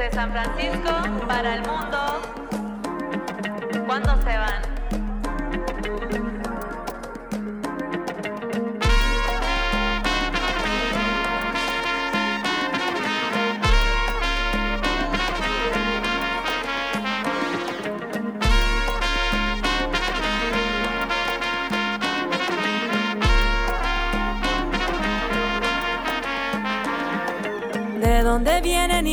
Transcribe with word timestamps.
Desde 0.00 0.14
San 0.14 0.32
Francisco 0.32 1.26
para 1.28 1.56
el 1.56 1.60
mundo. 1.60 2.22
¿Cuándo 3.86 4.16
se 4.22 4.34
van? 4.38 4.69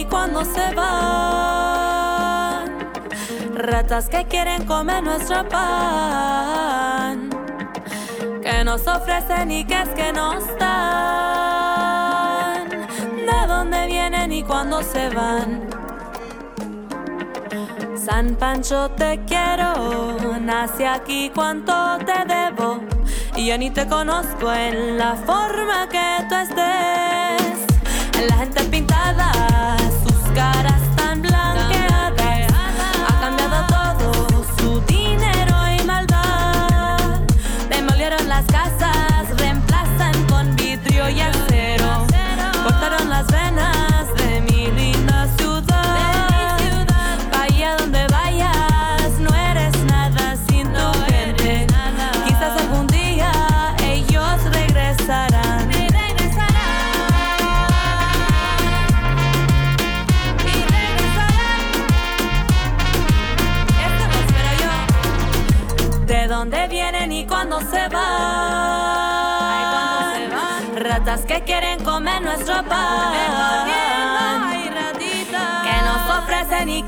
Cuándo 0.10 0.44
se 0.46 0.74
van. 0.76 1.98
Ratas 3.56 4.10
que 4.10 4.26
quieren 4.26 4.66
comer 4.66 5.04
nuestro 5.04 5.48
pan, 5.50 7.30
que 8.42 8.64
nos 8.64 8.86
ofrecen 8.88 9.52
y 9.52 9.66
que 9.66 9.82
es 9.82 9.90
que 9.90 10.14
nos 10.14 10.46
dan. 10.58 11.50
De 12.70 13.48
dónde 13.48 13.88
vienen 13.88 14.32
y 14.32 14.44
cuándo 14.44 14.82
se 14.84 15.10
van. 15.10 15.68
San 17.96 18.36
Pancho 18.36 18.90
te 18.92 19.20
quiero, 19.26 20.40
nací 20.40 20.86
aquí 20.86 21.30
cuánto 21.34 21.98
te 22.06 22.26
debo. 22.26 22.80
Y 23.36 23.48
yo 23.48 23.58
ni 23.58 23.70
te 23.70 23.86
conozco 23.88 24.54
en 24.54 24.98
la 24.98 25.16
forma 25.16 25.88
que 25.90 26.26
tú 26.30 26.36
estés. 26.36 27.68
La 28.30 28.38
gente 28.38 28.67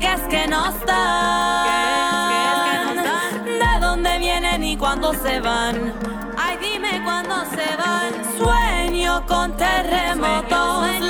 que 0.00 0.12
es 0.12 0.20
que 0.28 0.46
nos 0.46 0.86
dan. 0.86 2.96
¿De 3.44 3.80
dónde 3.80 4.18
vienen 4.18 4.62
y 4.64 4.76
cuándo 4.76 5.12
se 5.14 5.40
van? 5.40 5.92
Ay, 6.36 6.58
dime 6.60 7.00
cuándo 7.04 7.44
se 7.46 7.76
van. 7.76 8.12
Sueño 8.38 9.24
con 9.26 9.56
terremotos, 9.56 10.82
la 10.90 10.98
ciudad 10.98 11.09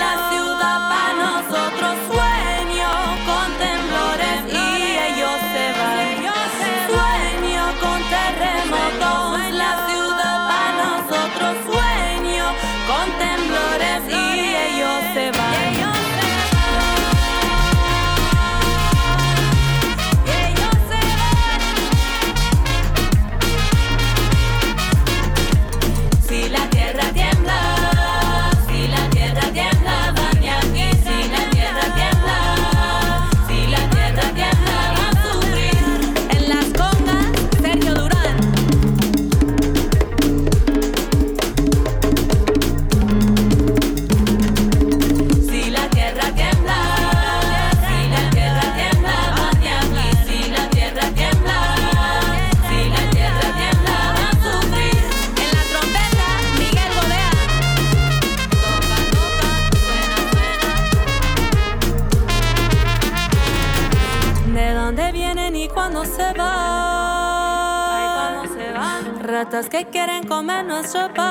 quieren 70.01 70.27
comer 70.27 70.65
nuestro 70.65 71.13
pan. 71.13 71.29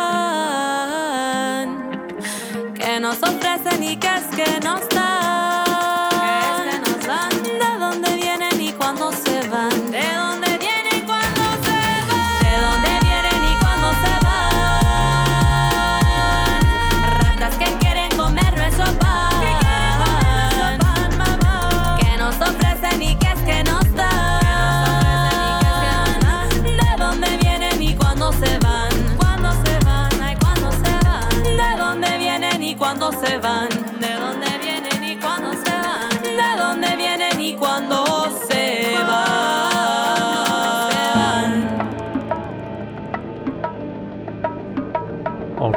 Que 2.75 2.99
nos 2.99 3.17
ofrecen 3.23 3.83
y 3.83 3.97
que 3.97 4.07
es 4.07 4.25
que 4.35 4.59
nos 4.63 4.78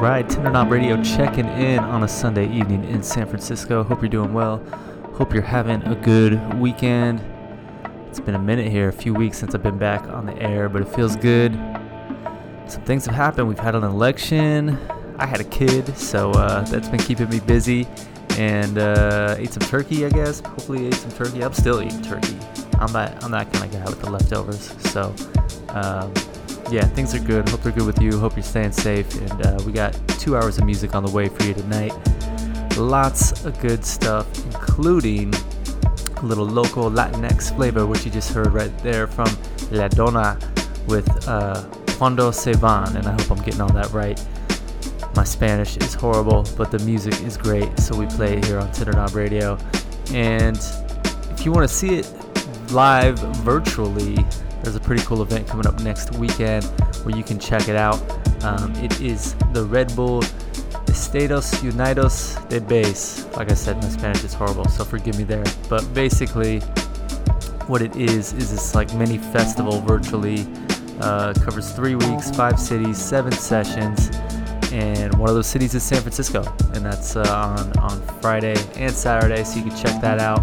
right, 0.02 0.28
Tender 0.28 0.50
Knob 0.50 0.72
Radio 0.72 1.00
checking 1.00 1.46
in 1.46 1.78
on 1.78 2.02
a 2.02 2.08
Sunday 2.08 2.52
evening 2.52 2.82
in 2.86 3.04
San 3.04 3.24
Francisco. 3.24 3.84
Hope 3.84 4.02
you're 4.02 4.08
doing 4.08 4.34
well. 4.34 4.56
Hope 5.14 5.32
you're 5.32 5.44
having 5.44 5.80
a 5.84 5.94
good 5.94 6.58
weekend. 6.58 7.22
It's 8.08 8.18
been 8.18 8.34
a 8.34 8.38
minute 8.40 8.68
here, 8.68 8.88
a 8.88 8.92
few 8.92 9.14
weeks 9.14 9.38
since 9.38 9.54
I've 9.54 9.62
been 9.62 9.78
back 9.78 10.02
on 10.08 10.26
the 10.26 10.36
air, 10.42 10.68
but 10.68 10.82
it 10.82 10.88
feels 10.88 11.14
good. 11.14 11.52
Some 12.66 12.82
things 12.82 13.06
have 13.06 13.14
happened. 13.14 13.46
We've 13.46 13.56
had 13.56 13.76
an 13.76 13.84
election. 13.84 14.76
I 15.18 15.26
had 15.26 15.40
a 15.40 15.44
kid, 15.44 15.96
so 15.96 16.32
uh, 16.32 16.62
that's 16.62 16.88
been 16.88 16.98
keeping 16.98 17.28
me 17.28 17.38
busy. 17.38 17.86
And 18.30 18.78
uh, 18.78 19.36
ate 19.38 19.52
some 19.52 19.62
turkey, 19.62 20.04
I 20.04 20.08
guess. 20.08 20.40
Hopefully, 20.40 20.88
ate 20.88 20.94
some 20.94 21.12
turkey. 21.12 21.44
I'm 21.44 21.52
still 21.52 21.80
eating 21.80 22.02
turkey. 22.02 22.36
I'm 22.80 22.92
that 22.94 23.22
I'm 23.22 23.30
that 23.30 23.52
kind 23.52 23.66
of 23.66 23.70
guy 23.70 23.88
with 23.88 24.00
the 24.00 24.10
leftovers. 24.10 24.74
So, 24.90 25.14
um, 25.68 26.12
yeah, 26.72 26.86
things 26.86 27.14
are 27.14 27.18
good. 27.18 27.46
Hope 27.50 27.62
they're 27.62 27.70
good 27.70 27.84
with 27.84 28.00
you. 28.00 28.18
Hope 28.18 28.34
you're 28.34 28.42
staying 28.42 28.72
safe. 28.72 29.14
And 29.20 29.46
uh, 29.46 29.58
we 29.66 29.72
got 29.72 29.92
two 30.08 30.36
hours 30.36 30.56
of 30.56 30.64
music 30.64 30.94
on 30.94 31.04
the 31.04 31.10
way 31.10 31.28
for 31.28 31.44
you 31.44 31.52
tonight. 31.52 31.92
Lots 32.78 33.44
of 33.44 33.60
good 33.60 33.84
stuff, 33.84 34.26
including 34.46 35.34
a 35.34 36.24
little 36.24 36.46
local 36.46 36.90
Latinx 36.90 37.54
flavor, 37.54 37.84
which 37.84 38.06
you 38.06 38.10
just 38.10 38.32
heard 38.32 38.52
right 38.54 38.76
there 38.78 39.06
from 39.06 39.26
La 39.70 39.88
Doña 39.88 40.40
with 40.88 41.06
uh, 41.28 41.62
Cuando 41.98 42.30
Se 42.30 42.54
Van. 42.54 42.96
And 42.96 43.06
I 43.06 43.12
hope 43.12 43.30
I'm 43.30 43.44
getting 43.44 43.60
all 43.60 43.72
that 43.74 43.90
right. 43.92 44.18
My 45.14 45.24
Spanish 45.24 45.76
is 45.76 45.92
horrible, 45.92 46.46
but 46.56 46.70
the 46.70 46.78
music 46.78 47.20
is 47.22 47.36
great, 47.36 47.78
so 47.78 47.94
we 47.94 48.06
play 48.06 48.38
it 48.38 48.46
here 48.46 48.58
on 48.58 48.72
Tender 48.72 48.92
Knob 48.92 49.14
Radio. 49.14 49.58
And 50.10 50.56
if 51.30 51.44
you 51.44 51.52
want 51.52 51.68
to 51.68 51.74
see 51.74 51.96
it 51.96 52.10
live 52.70 53.18
virtually, 53.18 54.16
there's 54.62 54.76
a 54.76 54.80
pretty 54.80 55.02
cool 55.02 55.22
event 55.22 55.46
coming 55.46 55.66
up 55.66 55.80
next 55.82 56.14
weekend 56.16 56.64
where 57.04 57.16
you 57.16 57.24
can 57.24 57.38
check 57.38 57.68
it 57.68 57.76
out. 57.76 58.00
Um, 58.44 58.72
it 58.76 59.00
is 59.00 59.34
the 59.52 59.64
Red 59.64 59.94
Bull 59.96 60.22
Estados 60.88 61.52
Unidos 61.62 62.48
de 62.48 62.60
Bass. 62.60 63.26
Like 63.36 63.50
I 63.50 63.54
said, 63.54 63.76
my 63.82 63.88
Spanish 63.88 64.24
is 64.24 64.34
horrible, 64.34 64.66
so 64.66 64.84
forgive 64.84 65.16
me 65.16 65.24
there. 65.24 65.44
But 65.68 65.92
basically, 65.94 66.60
what 67.66 67.82
it 67.82 67.96
is 67.96 68.32
is 68.34 68.52
it's 68.52 68.74
like 68.74 68.92
mini 68.94 69.18
festival 69.18 69.80
virtually. 69.80 70.46
Uh, 71.00 71.34
covers 71.34 71.72
three 71.72 71.96
weeks, 71.96 72.30
five 72.30 72.60
cities, 72.60 72.96
seven 72.96 73.32
sessions, 73.32 74.10
and 74.70 75.12
one 75.14 75.28
of 75.28 75.34
those 75.34 75.48
cities 75.48 75.74
is 75.74 75.82
San 75.82 76.00
Francisco, 76.00 76.44
and 76.74 76.84
that's 76.84 77.16
uh, 77.16 77.22
on 77.22 77.76
on 77.78 78.00
Friday 78.20 78.54
and 78.76 78.92
Saturday. 78.92 79.42
So 79.42 79.58
you 79.58 79.64
can 79.64 79.76
check 79.76 80.00
that 80.00 80.20
out. 80.20 80.40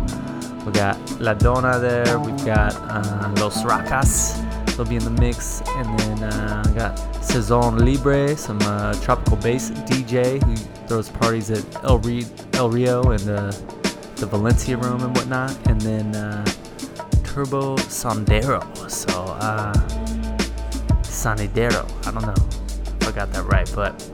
We 0.69 0.75
got 0.75 1.19
La 1.19 1.33
Dona 1.33 1.79
there. 1.79 2.19
We've 2.19 2.45
got 2.45 2.75
uh, 2.75 3.33
Los 3.37 3.63
Rakas. 3.63 4.37
They'll 4.75 4.85
be 4.85 4.97
in 4.97 5.03
the 5.03 5.19
mix, 5.19 5.63
and 5.65 5.99
then 5.99 6.23
uh, 6.25 6.61
got 6.75 6.95
Sazon 7.23 7.79
Libre, 7.83 8.37
some 8.37 8.59
uh, 8.61 8.93
tropical 9.01 9.37
bass 9.37 9.71
DJ 9.71 10.39
who 10.43 10.55
throws 10.85 11.09
parties 11.09 11.49
at 11.49 11.83
El, 11.83 11.97
Re- 11.97 12.27
El 12.53 12.69
Rio 12.69 13.01
and 13.01 13.19
the 13.21 14.27
Valencia 14.27 14.77
Room 14.77 15.01
and 15.01 15.17
whatnot, 15.17 15.57
and 15.67 15.81
then 15.81 16.15
uh, 16.15 16.45
Turbo 17.23 17.75
Sondero. 17.77 18.61
So, 18.87 19.23
uh, 19.23 19.73
Sonidero. 21.01 21.83
I 22.05 22.11
don't 22.11 22.27
know 22.27 22.35
if 23.01 23.07
I 23.07 23.11
got 23.11 23.33
that 23.33 23.45
right, 23.45 23.71
but 23.73 24.07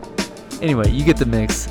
anyway, 0.61 0.89
you 0.89 1.03
get 1.03 1.17
the 1.17 1.25
mix. 1.25 1.67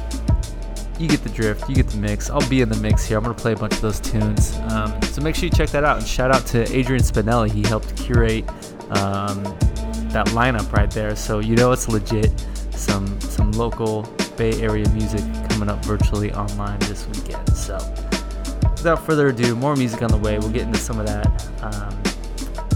You 0.99 1.09
get 1.09 1.25
the 1.25 1.29
drift. 1.31 1.69
You 1.69 1.75
get 1.75 1.89
the 1.89 1.97
mix. 1.97 2.31
I'll 2.31 2.49
be 2.49 2.61
in 2.61 2.69
the 2.69 2.77
mix 2.77 3.05
here. 3.05 3.19
I'm 3.19 3.25
gonna 3.25 3.35
play 3.35 3.53
a 3.53 3.57
bunch 3.57 3.75
of 3.75 3.81
those 3.81 3.99
tunes. 3.99 4.57
Um, 4.69 5.01
so 5.03 5.21
make 5.23 5.35
sure 5.35 5.45
you 5.47 5.51
check 5.51 5.71
that 5.71 5.83
out. 5.83 5.99
And 5.99 6.07
shout 6.07 6.31
out 6.31 6.47
to 6.49 6.63
Adrian 6.75 7.03
Spinelli. 7.03 7.51
He 7.51 7.63
helped 7.63 7.97
curate 7.97 8.49
um, 8.91 9.43
that 10.13 10.27
lineup 10.29 10.73
right 10.73 10.91
there. 10.91 11.17
So 11.17 11.41
you 11.41 11.57
know 11.57 11.73
it's 11.73 11.89
legit. 11.89 12.33
Some 12.71 13.21
some 13.21 13.51
local 13.53 14.03
Bay 14.37 14.61
Area 14.63 14.89
music 14.91 15.23
coming 15.49 15.69
up 15.69 15.85
virtually 15.85 16.33
online 16.33 16.79
this 16.81 17.07
weekend. 17.09 17.57
So 17.57 17.77
without 18.63 19.05
further 19.05 19.29
ado, 19.29 19.57
more 19.57 19.75
music 19.75 20.03
on 20.03 20.11
the 20.11 20.19
way. 20.19 20.39
We'll 20.39 20.51
get 20.51 20.63
into 20.63 20.79
some 20.79 21.01
of 21.01 21.07
that, 21.07 21.27
um, 21.63 22.05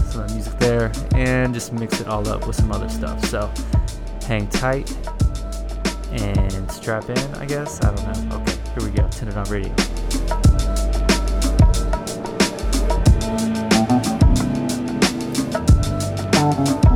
some 0.09 0.21
of 0.21 0.27
the 0.27 0.33
music 0.33 0.59
there, 0.59 0.91
and 1.13 1.53
just 1.53 1.71
mix 1.71 2.01
it 2.01 2.07
all 2.07 2.27
up 2.27 2.45
with 2.45 2.57
some 2.57 2.71
other 2.71 2.89
stuff. 2.89 3.23
So 3.25 3.49
hang 4.25 4.47
tight 4.49 4.93
and 6.11 6.71
strap 6.71 7.09
in, 7.09 7.35
I 7.35 7.45
guess. 7.45 7.81
I 7.81 7.93
don't 7.93 8.29
know. 8.29 8.37
Okay, 8.37 8.57
here 8.79 8.89
we 8.89 8.95
go. 8.95 9.07
Turn 9.09 9.29
it 9.29 9.37
on 9.37 9.45
radio. 9.49 9.73
La 16.41 16.88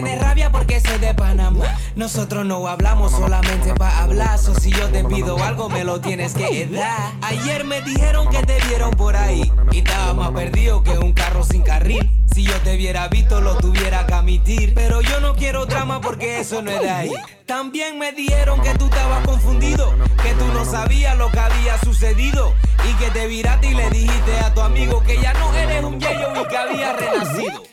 Tienes 0.00 0.20
rabia 0.20 0.52
porque 0.52 0.80
soy 0.80 0.96
de 1.00 1.12
Panamá. 1.12 1.64
Nosotros 1.96 2.46
no 2.46 2.68
hablamos 2.68 3.10
solamente 3.10 3.74
para 3.74 4.04
hablar. 4.04 4.38
So 4.38 4.54
si 4.54 4.70
yo 4.70 4.88
te 4.90 5.02
pido 5.02 5.42
algo, 5.42 5.68
me 5.68 5.82
lo 5.82 6.00
tienes 6.00 6.34
que 6.34 6.66
dar. 6.66 7.14
Ayer 7.22 7.64
me 7.64 7.82
dijeron 7.82 8.28
que 8.28 8.40
te 8.44 8.60
vieron 8.68 8.92
por 8.92 9.16
ahí. 9.16 9.50
Y 9.72 9.78
estaba 9.78 10.14
más 10.14 10.30
perdido 10.30 10.84
que 10.84 10.96
un 10.98 11.12
carro 11.12 11.42
sin 11.42 11.62
carril. 11.62 12.08
Si 12.32 12.44
yo 12.44 12.54
te 12.60 12.76
hubiera 12.76 13.08
visto, 13.08 13.40
lo 13.40 13.56
tuviera 13.56 14.06
que 14.06 14.14
admitir. 14.14 14.72
Pero 14.72 15.00
yo 15.00 15.18
no 15.18 15.34
quiero 15.34 15.66
drama 15.66 16.00
porque 16.00 16.38
eso 16.38 16.62
no 16.62 16.70
es 16.70 16.80
de 16.80 16.90
ahí. 16.90 17.12
También 17.46 17.98
me 17.98 18.12
dijeron 18.12 18.60
que 18.60 18.74
tú 18.74 18.84
estabas 18.84 19.26
confundido, 19.26 19.92
que 20.22 20.32
tú 20.34 20.46
no 20.54 20.64
sabías 20.64 21.18
lo 21.18 21.28
que 21.32 21.40
había 21.40 21.76
sucedido. 21.80 22.54
Y 22.88 22.94
que 23.02 23.10
te 23.10 23.26
viraste 23.26 23.66
y 23.66 23.74
le 23.74 23.90
dijiste 23.90 24.38
a 24.44 24.54
tu 24.54 24.60
amigo 24.60 25.02
que 25.02 25.20
ya 25.20 25.32
no 25.32 25.52
eres 25.54 25.82
un 25.82 25.98
yeyo 25.98 26.40
y 26.40 26.46
que 26.46 26.56
había 26.56 26.92
renacido. 26.92 27.64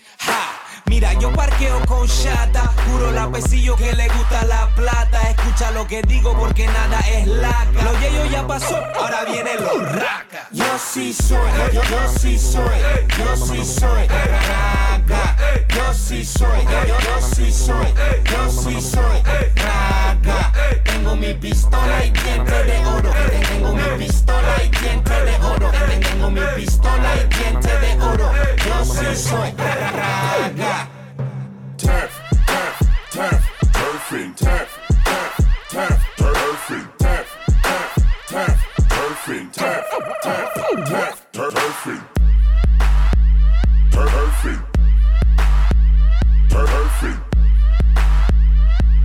Mira, 0.88 1.14
yo 1.14 1.32
parqueo 1.34 1.80
con 1.88 2.08
chata, 2.08 2.72
juro 2.86 3.12
la 3.12 3.30
pesillo 3.30 3.76
que 3.76 3.94
le 3.94 4.08
gusta 4.08 4.46
la 4.46 4.70
plata. 4.76 5.30
Escucha 5.30 5.72
lo 5.72 5.88
que 5.88 6.02
digo 6.04 6.38
porque 6.38 6.68
nada 6.68 7.00
es 7.12 7.28
laca. 7.28 7.84
Lo 7.84 8.00
yeyo 8.00 8.26
ya 8.26 8.46
pasó, 8.46 8.76
ahora 8.96 9.26
viene 9.26 9.56
lo 9.56 9.80
raca. 9.84 10.48
Yo 10.52 10.66
sí 10.78 11.12
soy, 11.14 11.50
yo, 11.74 11.82
sí 12.20 12.38
soy, 12.38 12.80
yo 13.18 13.36
sí 13.36 13.66
soy 13.66 14.08
raca. 14.08 15.36
Yo 15.70 15.94
sí 15.94 16.24
soy, 16.24 16.66
yo, 16.88 17.28
sí 17.36 17.52
soy, 17.52 17.94
yo 18.24 18.50
sí 18.52 18.82
soy 18.82 19.22
raca. 19.56 20.54
Tengo 20.84 21.16
mi 21.16 21.34
pistola 21.34 22.06
y 22.06 22.12
diente 22.12 22.64
de 22.64 22.86
oro. 22.86 23.12
Tengo 23.50 23.74
mi 23.74 24.06
pistola 24.06 24.64
y 24.64 24.70
diente 24.70 25.14
de 25.26 25.36
oro. 25.46 25.72
Tengo 26.02 26.32
mi 26.32 26.42
pistola 26.56 27.16
y 27.16 27.36
diente 27.36 27.80
de 27.80 28.02
oro. 28.02 28.32
Yo 28.66 28.86
sí 28.86 29.16
soy 29.16 29.52
raga. 29.58 30.75
Turf, 33.16 33.48
turf, 33.72 34.12
turf, 34.12 34.12
turfing, 34.12 34.36
turf, 34.36 34.70
turf, 35.14 35.34
turf, 35.72 36.00
turfing, 36.18 36.88
turf, 37.00 37.28
turf, 37.64 37.96
turf, 38.28 38.60
turfing, 38.92 39.48
turf, 39.54 39.84
turf, 40.22 40.52
turf, 40.84 41.16
turfing, 41.32 42.04
turfing, 43.92 44.62
turfing, 46.50 47.20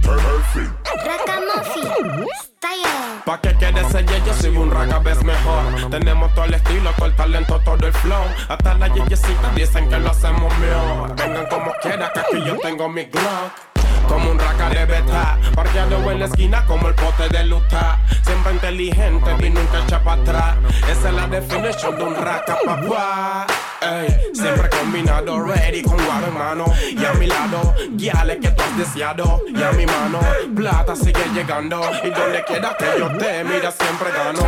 turfing. 0.03 0.71
Ragamuffin. 1.07 2.27
Style. 2.43 3.23
Pa' 3.25 3.41
que 3.41 3.55
quede 3.59 3.81
ese 3.81 4.05
yo 4.27 4.35
soy 4.35 4.57
un 4.57 4.73
raga 4.73 4.99
vez 4.99 5.23
mejor. 5.23 5.89
Tenemos 5.89 6.35
todo 6.35 6.47
el 6.47 6.55
estilo, 6.55 6.93
todo 6.95 7.07
el 7.07 7.15
talento, 7.15 7.61
todo 7.61 7.87
el 7.87 7.93
flow. 7.93 8.25
Hasta 8.49 8.75
las 8.75 8.93
yeyecitas 8.93 9.55
dicen 9.55 9.89
que 9.89 10.01
lo 10.01 10.11
hacemos 10.11 10.53
mejor. 10.59 11.15
Vengan 11.15 11.47
como 11.47 11.73
quiera, 11.81 12.13
que 12.13 12.19
aquí 12.19 12.45
yo 12.45 12.59
tengo 12.59 12.89
mi 12.89 13.05
Glock. 13.05 13.70
Como 14.09 14.31
un 14.31 14.39
raca 14.39 14.69
de 14.71 14.85
beta, 14.85 15.39
parqueado 15.55 16.11
en 16.11 16.21
la 16.21 16.27
esquina 16.27 16.65
como 16.67 16.89
el 16.89 16.95
pote 16.95 17.29
de 17.29 17.45
luta. 17.45 17.99
Siempre 18.25 18.53
inteligente 18.53 19.47
y 19.47 19.51
nunca 19.51 19.83
echa 19.85 20.03
para 20.03 20.23
atrás. 20.23 20.57
Esa 20.91 21.09
es 21.09 21.15
la 21.15 21.27
definición 21.27 21.97
de 21.97 22.05
un 22.05 22.15
raca, 22.17 22.59
papá. 22.65 23.47
Ey, 23.81 24.31
siempre 24.35 24.69
combinado, 24.69 25.43
ready 25.43 25.83
con 25.83 25.97
guaro 26.05 26.27
en 26.27 26.35
mano. 26.35 26.65
Y 26.91 27.05
a 27.05 27.13
mi 27.15 27.27
lado, 27.27 27.75
guiale 27.93 28.39
que 28.39 28.51
tú 28.51 28.63
has 28.63 28.79
deseado. 28.79 29.43
Y 29.49 29.63
a 29.63 29.73
mi 29.73 29.87
mano, 29.87 30.21
plata 30.55 30.95
sigue 30.95 31.25
llegando. 31.35 31.81
Y 32.05 32.11
donde 32.11 32.45
quiera 32.45 32.77
que 32.79 32.87
yo 32.99 33.09
te 33.17 33.45
mira, 33.45 33.71
siempre 33.73 34.11
gano. 34.11 34.41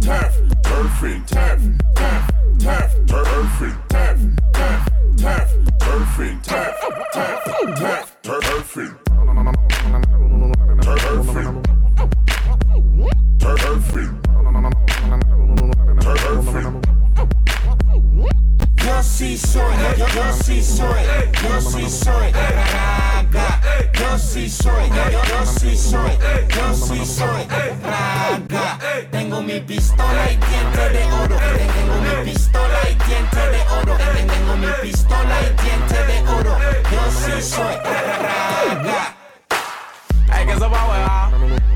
turf, 0.00 0.34
turf, 0.70 0.82
turf, 0.82 1.24
turf, 1.28 2.24
turf, 2.58 2.94
turfing, 3.06 3.74
turf, 3.88 4.14
turf, 4.14 4.14
turf, 4.52 4.93
turfing, 5.16 6.42
turf, 6.42 6.76
turf, 7.12 7.44
turf, 7.76 8.16
turfing, 8.22 8.94
turfing, 10.82 11.62
turfing, 13.38 14.13
yo 18.94 19.02
sí 19.02 19.36
soy, 19.36 19.76
yo, 19.98 20.06
yo 20.06 20.32
sí 20.44 20.62
soy, 20.62 21.02
yo 21.42 21.60
sí 21.60 21.90
soy, 21.90 22.32
raga. 22.32 23.60
Yo 23.92 24.18
sí 24.18 24.48
soy, 24.48 24.88
yo, 24.88 25.10
yo 25.10 25.46
sí 25.58 25.76
soy, 25.76 26.12
yo 26.48 26.74
sí 26.74 27.04
soy, 27.04 27.46
raga. 27.82 28.78
Tengo 29.10 29.42
mi 29.42 29.58
pistola 29.60 30.30
y 30.30 30.36
diente 30.36 30.88
de 30.90 31.12
oro. 31.12 31.36
Tengo 31.36 31.96
mi 32.02 32.30
pistola 32.30 32.80
y 32.88 32.94
diente 33.08 33.48
de 33.50 33.62
oro. 33.82 33.96
Tengo 33.96 34.56
mi 34.56 34.72
pistola 34.82 35.36
y 35.42 35.62
diente 35.62 36.04
de 36.04 36.30
oro. 36.30 36.56
Yo 36.92 37.10
sí 37.10 37.42
soy, 37.42 37.74
raga. 38.22 39.16
Hay 40.30 40.46
que 40.46 40.52
sopa 40.54 40.84
hueva. 40.84 41.30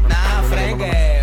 Nah, 0.08 0.42
fregue. 0.48 1.17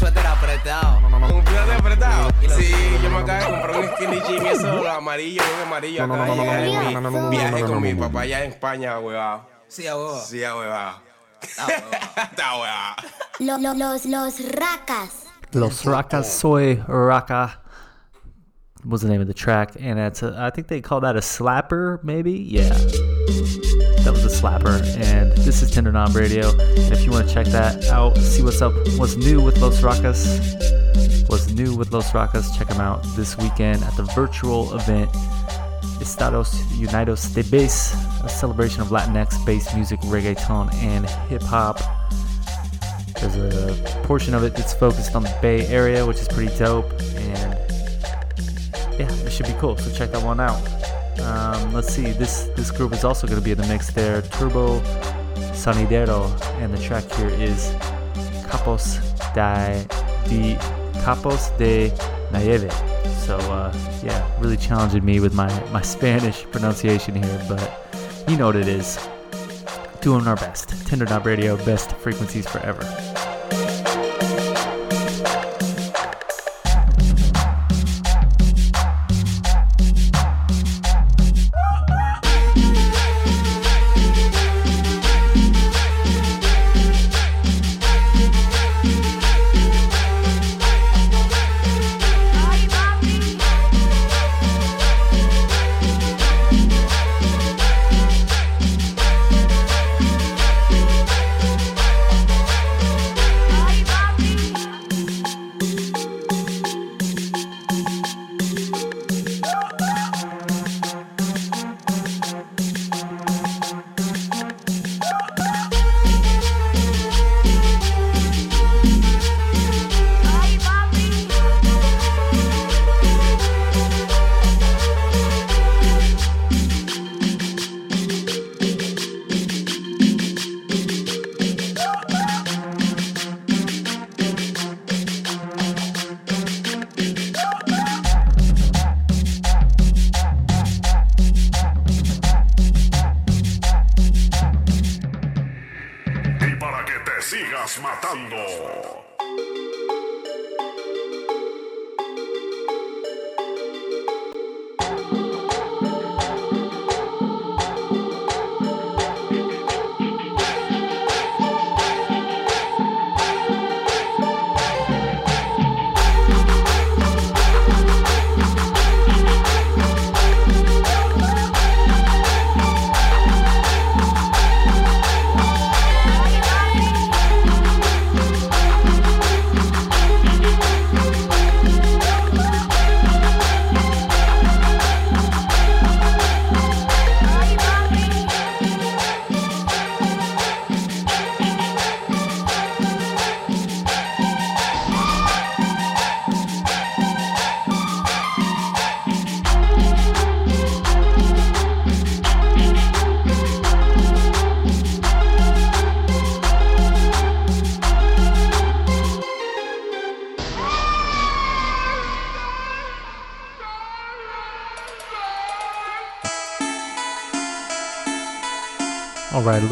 suéter 0.00 0.26
apretado. 0.26 0.98
Un 0.98 1.44
suéter 1.44 1.76
apretado. 1.78 2.30
Sí, 2.56 2.72
yo 3.02 3.10
me 3.10 3.18
acabo 3.18 3.40
de 3.40 3.50
comprar 3.50 3.80
un 3.80 3.88
skinny 3.88 4.20
jean 4.26 4.46
eso 4.46 4.90
amarillo, 4.96 5.42
un 5.56 5.66
amarillo. 5.66 6.04
Acá 6.04 6.26
llegué 6.26 6.92
en 6.92 7.12
mi 7.12 7.36
viaje 7.36 7.64
con 7.64 7.82
mi 7.82 7.94
papá 7.94 8.20
allá 8.22 8.44
en 8.44 8.50
España, 8.50 8.98
huevado. 8.98 9.46
Sí, 9.68 9.86
a 9.86 9.96
huevado. 9.96 10.24
Sí, 10.24 10.42
a 10.42 10.56
huevado. 10.56 10.98
Está 11.42 11.66
huevado. 12.60 12.96
Los, 13.40 13.76
los, 13.76 14.06
los 14.06 14.54
racas. 14.54 15.26
Los 15.52 15.84
Rakas 15.84 16.32
soy 16.32 16.76
Raka 16.86 17.60
was 18.84 19.00
the 19.00 19.08
name 19.08 19.20
of 19.20 19.26
the 19.26 19.34
track, 19.34 19.74
and 19.80 19.98
it's 19.98 20.22
a, 20.22 20.34
I 20.38 20.50
think 20.50 20.68
they 20.68 20.80
call 20.80 21.00
that 21.00 21.16
a 21.16 21.20
slapper, 21.20 22.02
maybe. 22.04 22.32
Yeah 22.32 22.72
slapper. 24.40 24.80
And 24.96 25.32
this 25.32 25.62
is 25.62 25.70
Tender 25.70 25.92
Knob 25.92 26.16
Radio. 26.16 26.50
And 26.50 26.92
if 26.92 27.04
you 27.04 27.10
want 27.10 27.28
to 27.28 27.34
check 27.34 27.46
that 27.48 27.84
out, 27.88 28.16
see 28.16 28.42
what's 28.42 28.62
up, 28.62 28.72
what's 28.96 29.16
new 29.16 29.42
with 29.42 29.58
Los 29.58 29.82
Rakas, 29.82 31.28
what's 31.28 31.48
new 31.50 31.76
with 31.76 31.92
Los 31.92 32.10
Rakas, 32.12 32.56
check 32.56 32.68
them 32.68 32.80
out 32.80 33.04
this 33.16 33.36
weekend 33.36 33.84
at 33.84 33.94
the 33.98 34.04
virtual 34.14 34.74
event 34.74 35.10
Estados 36.00 36.54
Unidos 36.78 37.34
de 37.34 37.42
Bass, 37.50 37.94
a 38.24 38.28
celebration 38.30 38.80
of 38.80 38.88
Latinx 38.88 39.44
bass 39.44 39.74
music, 39.74 40.00
reggaeton, 40.00 40.72
and 40.74 41.06
hip 41.28 41.42
hop. 41.42 41.78
There's 43.20 43.36
a 43.36 43.74
portion 44.04 44.32
of 44.32 44.42
it 44.42 44.56
that's 44.56 44.72
focused 44.72 45.14
on 45.14 45.22
the 45.22 45.38
Bay 45.42 45.66
Area, 45.66 46.06
which 46.06 46.18
is 46.18 46.28
pretty 46.28 46.56
dope, 46.56 46.90
and 47.14 47.52
yeah, 48.98 49.12
it 49.12 49.30
should 49.30 49.46
be 49.46 49.54
cool. 49.58 49.76
So 49.76 49.92
check 49.94 50.10
that 50.12 50.22
one 50.22 50.40
out. 50.40 50.62
Um, 51.22 51.72
let's 51.72 51.92
see, 51.92 52.12
this 52.12 52.48
this 52.56 52.70
group 52.70 52.92
is 52.92 53.04
also 53.04 53.26
going 53.26 53.38
to 53.38 53.44
be 53.44 53.52
in 53.52 53.58
the 53.58 53.66
mix 53.66 53.90
there. 53.92 54.22
Turbo 54.22 54.80
Sonidero, 55.52 56.30
and 56.60 56.72
the 56.72 56.80
track 56.80 57.04
here 57.12 57.28
is 57.28 57.72
Capos 58.48 58.98
de, 59.34 59.86
de 60.28 60.56
Capos 61.04 61.56
de 61.58 61.90
Nieve. 62.32 62.70
So 63.26 63.36
uh, 63.36 63.72
yeah, 64.02 64.26
really 64.40 64.56
challenging 64.56 65.04
me 65.04 65.20
with 65.20 65.34
my 65.34 65.48
my 65.70 65.82
Spanish 65.94 66.44
pronunciation 66.50 67.14
here, 67.22 67.46
but 67.48 68.24
you 68.28 68.36
know 68.36 68.46
what 68.46 68.56
it 68.56 68.68
is. 68.68 68.98
Doing 70.00 70.26
our 70.26 70.36
best. 70.36 70.70
Tender 70.86 71.04
Knob 71.04 71.26
Radio, 71.26 71.56
best 71.64 71.92
frequencies 71.96 72.48
forever. 72.48 72.82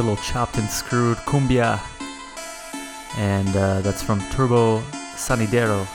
Little 0.08 0.24
chopped 0.24 0.56
and 0.56 0.66
screwed 0.70 1.18
cumbia, 1.18 1.78
and 3.18 3.46
uh, 3.54 3.82
that's 3.82 4.02
from 4.02 4.20
Turbo 4.30 4.80
Sonidero 5.16 5.86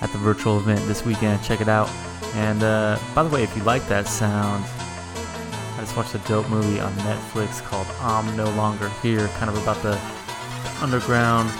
at 0.00 0.12
the 0.12 0.18
virtual 0.18 0.58
event 0.58 0.80
this 0.86 1.04
weekend. 1.04 1.42
Check 1.42 1.60
it 1.60 1.66
out. 1.66 1.90
And 2.36 2.62
uh, 2.62 3.00
by 3.16 3.24
the 3.24 3.30
way, 3.30 3.42
if 3.42 3.56
you 3.56 3.64
like 3.64 3.88
that 3.88 4.06
sound, 4.06 4.64
I 4.64 5.78
just 5.80 5.96
watched 5.96 6.14
a 6.14 6.18
dope 6.18 6.48
movie 6.50 6.78
on 6.78 6.92
Netflix 6.98 7.60
called 7.60 7.88
I'm 8.00 8.36
No 8.36 8.48
Longer 8.50 8.90
Here, 9.02 9.26
kind 9.38 9.50
of 9.50 9.60
about 9.60 9.82
the, 9.82 9.98
underground 10.80 11.50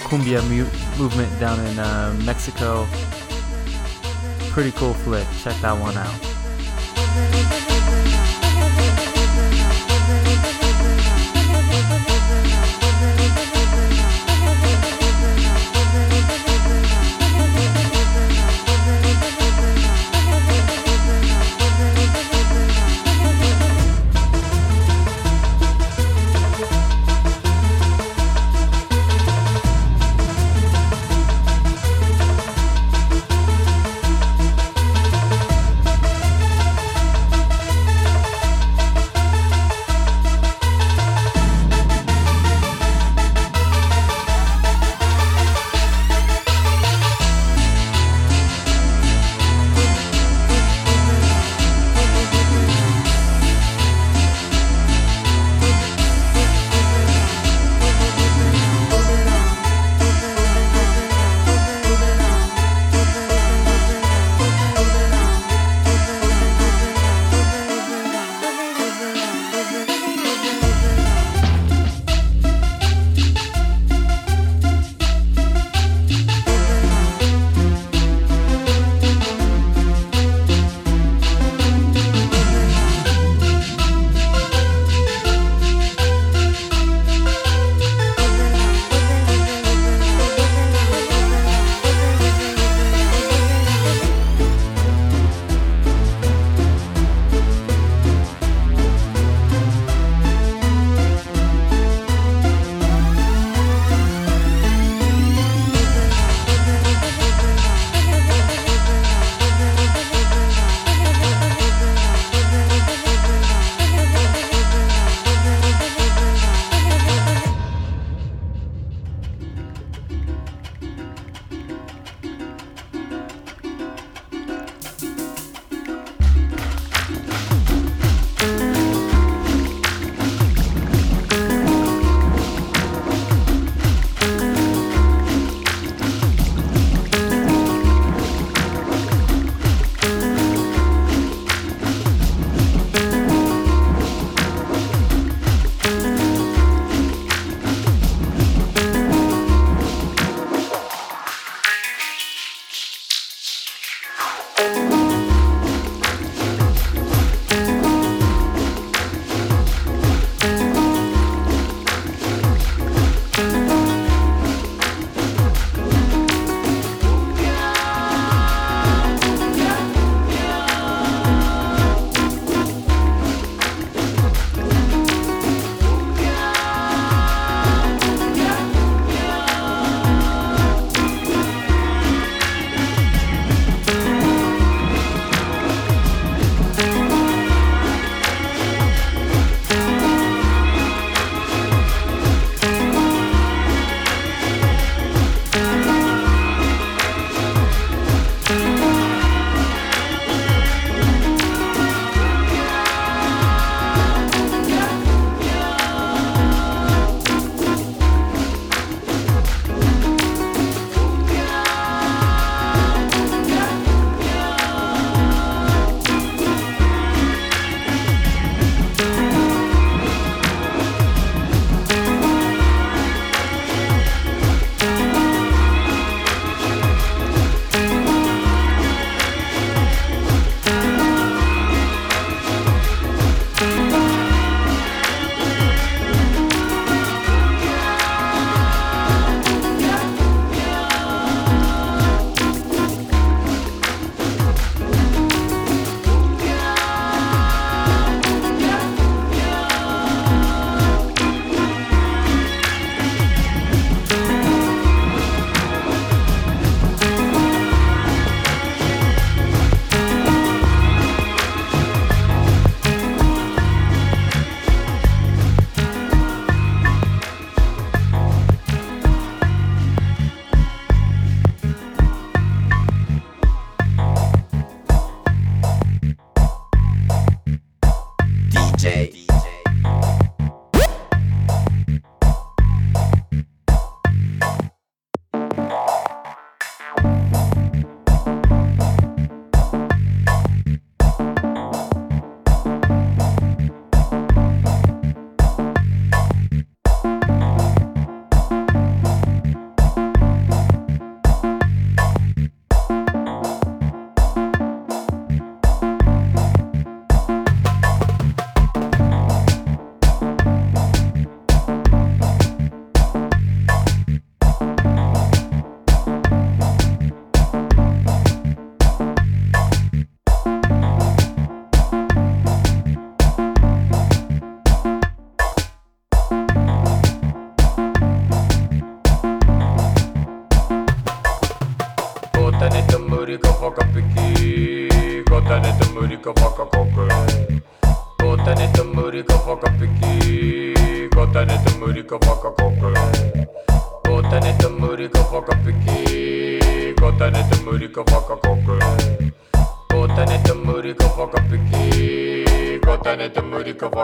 cumbia 0.00 0.42
mu- 0.50 1.02
movement 1.02 1.40
down 1.40 1.64
in 1.64 1.78
uh, 1.78 2.14
Mexico. 2.26 2.86
Pretty 4.50 4.72
cool 4.72 4.92
flick. 4.92 5.26
Check 5.42 5.56
that 5.62 5.72
one 5.72 5.96
out. 5.96 6.31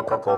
couple 0.09 0.38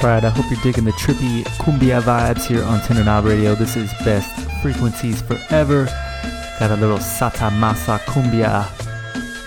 Alright, 0.00 0.24
I 0.24 0.28
hope 0.30 0.48
you're 0.48 0.60
digging 0.62 0.84
the 0.84 0.92
trippy 0.92 1.42
cumbia 1.58 2.00
vibes 2.00 2.46
here 2.46 2.62
on 2.62 2.80
Tender 2.82 3.02
Knob 3.02 3.24
Radio. 3.24 3.56
This 3.56 3.76
is 3.76 3.92
Best 4.04 4.30
Frequencies 4.62 5.20
Forever. 5.22 5.86
Got 6.60 6.70
a 6.70 6.76
little 6.76 7.00
Satta 7.00 7.50
Massa 7.50 7.98
Cumbia 8.06 8.64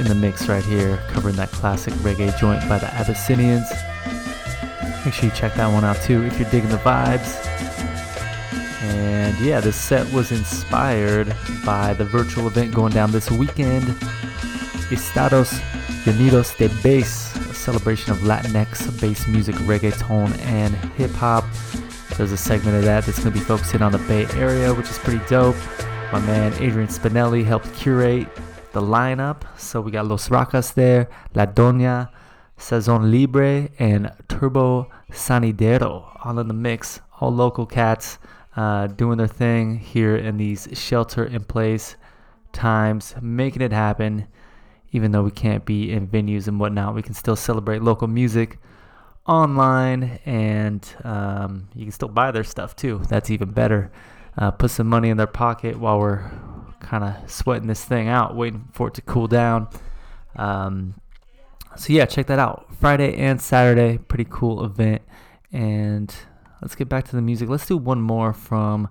in 0.02 0.08
the 0.08 0.14
mix 0.14 0.50
right 0.50 0.64
here, 0.66 0.98
covering 1.08 1.38
that 1.38 1.52
classic 1.52 1.94
reggae 1.96 2.38
joint 2.38 2.68
by 2.68 2.80
the 2.80 2.94
Abyssinians. 2.96 3.66
Make 5.06 5.14
sure 5.14 5.30
you 5.30 5.36
check 5.36 5.56
that 5.56 5.72
one 5.72 5.86
out 5.86 5.96
too 6.02 6.22
if 6.26 6.38
you're 6.38 6.50
digging 6.50 6.70
the 6.70 6.78
vibes. 6.80 7.34
And 8.84 9.40
yeah, 9.40 9.62
this 9.62 9.78
set 9.78 10.12
was 10.12 10.34
inspired 10.34 11.34
by 11.66 11.94
the 11.94 12.04
virtual 12.04 12.48
event 12.48 12.74
going 12.74 12.92
down 12.92 13.14
this 13.14 13.32
weekend, 13.32 13.88
Estados 14.92 15.54
Unidos 16.04 16.58
de 16.58 16.68
Bass, 16.84 17.31
a 17.31 17.31
celebration 17.62 18.12
of 18.12 18.19
Latinx 18.19 19.00
bass 19.00 19.28
music, 19.28 19.56
reggaeton, 19.56 20.38
and 20.39 20.74
hip 20.95 21.12
hop. 21.12 21.45
There's 22.17 22.32
a 22.32 22.38
segment 22.38 22.78
of 22.78 22.84
that 22.84 23.06
that's 23.06 23.19
going 23.19 23.32
to 23.32 23.39
be 23.39 23.45
focusing 23.45 23.82
on 23.82 23.91
the 23.91 24.00
Bay 24.00 24.26
Area, 24.34 24.74
which 24.74 24.89
is 24.89 24.97
pretty 24.97 25.24
dope. 25.28 25.56
My 26.12 26.19
man 26.21 26.54
Adrian 26.54 26.89
Spinelli 26.89 27.45
helped 27.45 27.74
curate 27.76 28.28
the 28.74 28.82
lineup. 28.82 29.43
So 29.58 29.80
we 29.80 29.91
got 29.91 30.08
Los 30.08 30.30
Rakas 30.30 30.74
there, 30.74 31.08
La 31.36 31.45
Doña, 31.45 32.10
Sazon 32.58 33.12
Libre, 33.12 33.69
and 33.80 34.12
Turbo 34.28 34.89
Sonidero 35.12 36.12
all 36.24 36.39
in 36.39 36.47
the 36.47 36.54
mix. 36.54 37.00
All 37.19 37.32
local 37.32 37.65
cats 37.65 38.17
uh, 38.56 38.88
doing 38.88 39.17
their 39.17 39.28
thing 39.28 39.78
here 39.78 40.15
in 40.15 40.38
these 40.38 40.67
shelter 40.74 41.26
in 41.26 41.43
place 41.43 41.95
times, 42.52 43.15
making 43.21 43.62
it 43.62 43.71
happen. 43.71 44.28
Even 44.91 45.12
though 45.12 45.23
we 45.23 45.32
can't 45.32 45.65
be 45.65 45.91
in 45.91 46.08
venues 46.08 46.47
and 46.47 46.60
whatnot, 46.60 46.95
we 46.95 47.01
can 47.01 47.13
still 47.13 47.36
celebrate 47.36 47.82
local 47.82 48.08
music 48.08 48.60
online 49.27 50.19
and 50.25 50.88
um, 51.04 51.67
you 51.75 51.86
can 51.86 51.91
still 51.91 52.10
buy 52.10 52.32
their 52.32 52.43
stuff 52.43 52.75
too. 52.75 53.01
That's 53.08 53.30
even 53.30 53.51
better. 53.51 53.91
Uh, 54.38 54.51
put 54.51 54.71
some 54.71 54.88
money 54.88 55.10
in 55.10 55.17
their 55.17 55.27
pocket 55.27 55.80
while 55.80 55.99
we're 55.99 56.30
kind 56.80 57.04
of 57.04 57.30
sweating 57.30 57.67
this 57.67 57.84
thing 57.84 58.08
out, 58.08 58.36
waiting 58.36 58.67
for 58.73 58.88
it 58.88 58.93
to 58.95 59.01
cool 59.01 59.27
down. 59.27 59.67
Um, 60.36 60.95
so 61.75 61.93
yeah, 61.93 62.06
check 62.06 62.27
that 62.27 62.39
out. 62.39 62.67
Friday 62.80 63.15
and 63.15 63.41
Saturday, 63.41 63.97
pretty 63.97 64.27
cool 64.30 64.65
event. 64.65 65.01
And 65.51 66.13
let's 66.62 66.75
get 66.75 66.89
back 66.89 67.06
to 67.06 67.15
the 67.15 67.21
music. 67.21 67.49
Let's 67.49 67.65
do 67.65 67.77
one 67.77 68.01
more 68.01 68.34
from 68.34 68.89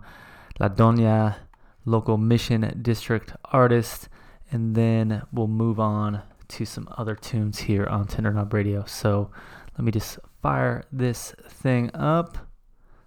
La 0.59 0.69
Doña, 0.69 1.37
local 1.85 2.17
Mission 2.19 2.79
District 2.83 3.33
artist, 3.47 4.09
and 4.51 4.75
then 4.75 5.23
we'll 5.33 5.47
move 5.47 5.79
on 5.79 6.23
to 6.49 6.65
some 6.65 6.89
other 6.97 7.15
tunes 7.15 7.61
here 7.61 7.87
on 7.87 8.07
Tender 8.07 8.33
Knob 8.33 8.53
Radio. 8.53 8.85
So 8.85 9.31
let 9.79 9.85
me 9.85 9.93
just 9.93 10.19
fire 10.43 10.85
this 10.93 11.35
thing 11.49 11.91
up, 11.95 12.39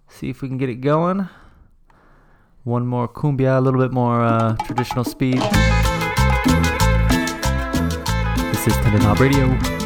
see 0.08 0.30
if 0.30 0.40
we 0.42 0.48
can 0.48 0.58
get 0.58 0.68
it 0.68 0.76
going. 0.76 1.28
One 2.62 2.86
more 2.86 3.06
cumbia, 3.06 3.58
a 3.58 3.60
little 3.60 3.80
bit 3.80 3.92
more 3.92 4.22
uh, 4.22 4.56
traditional 4.64 5.04
speed. 5.04 5.38
This 8.52 8.66
is 8.66 8.74
Tender 8.82 8.98
Knob 9.00 9.20
Radio. 9.20 9.83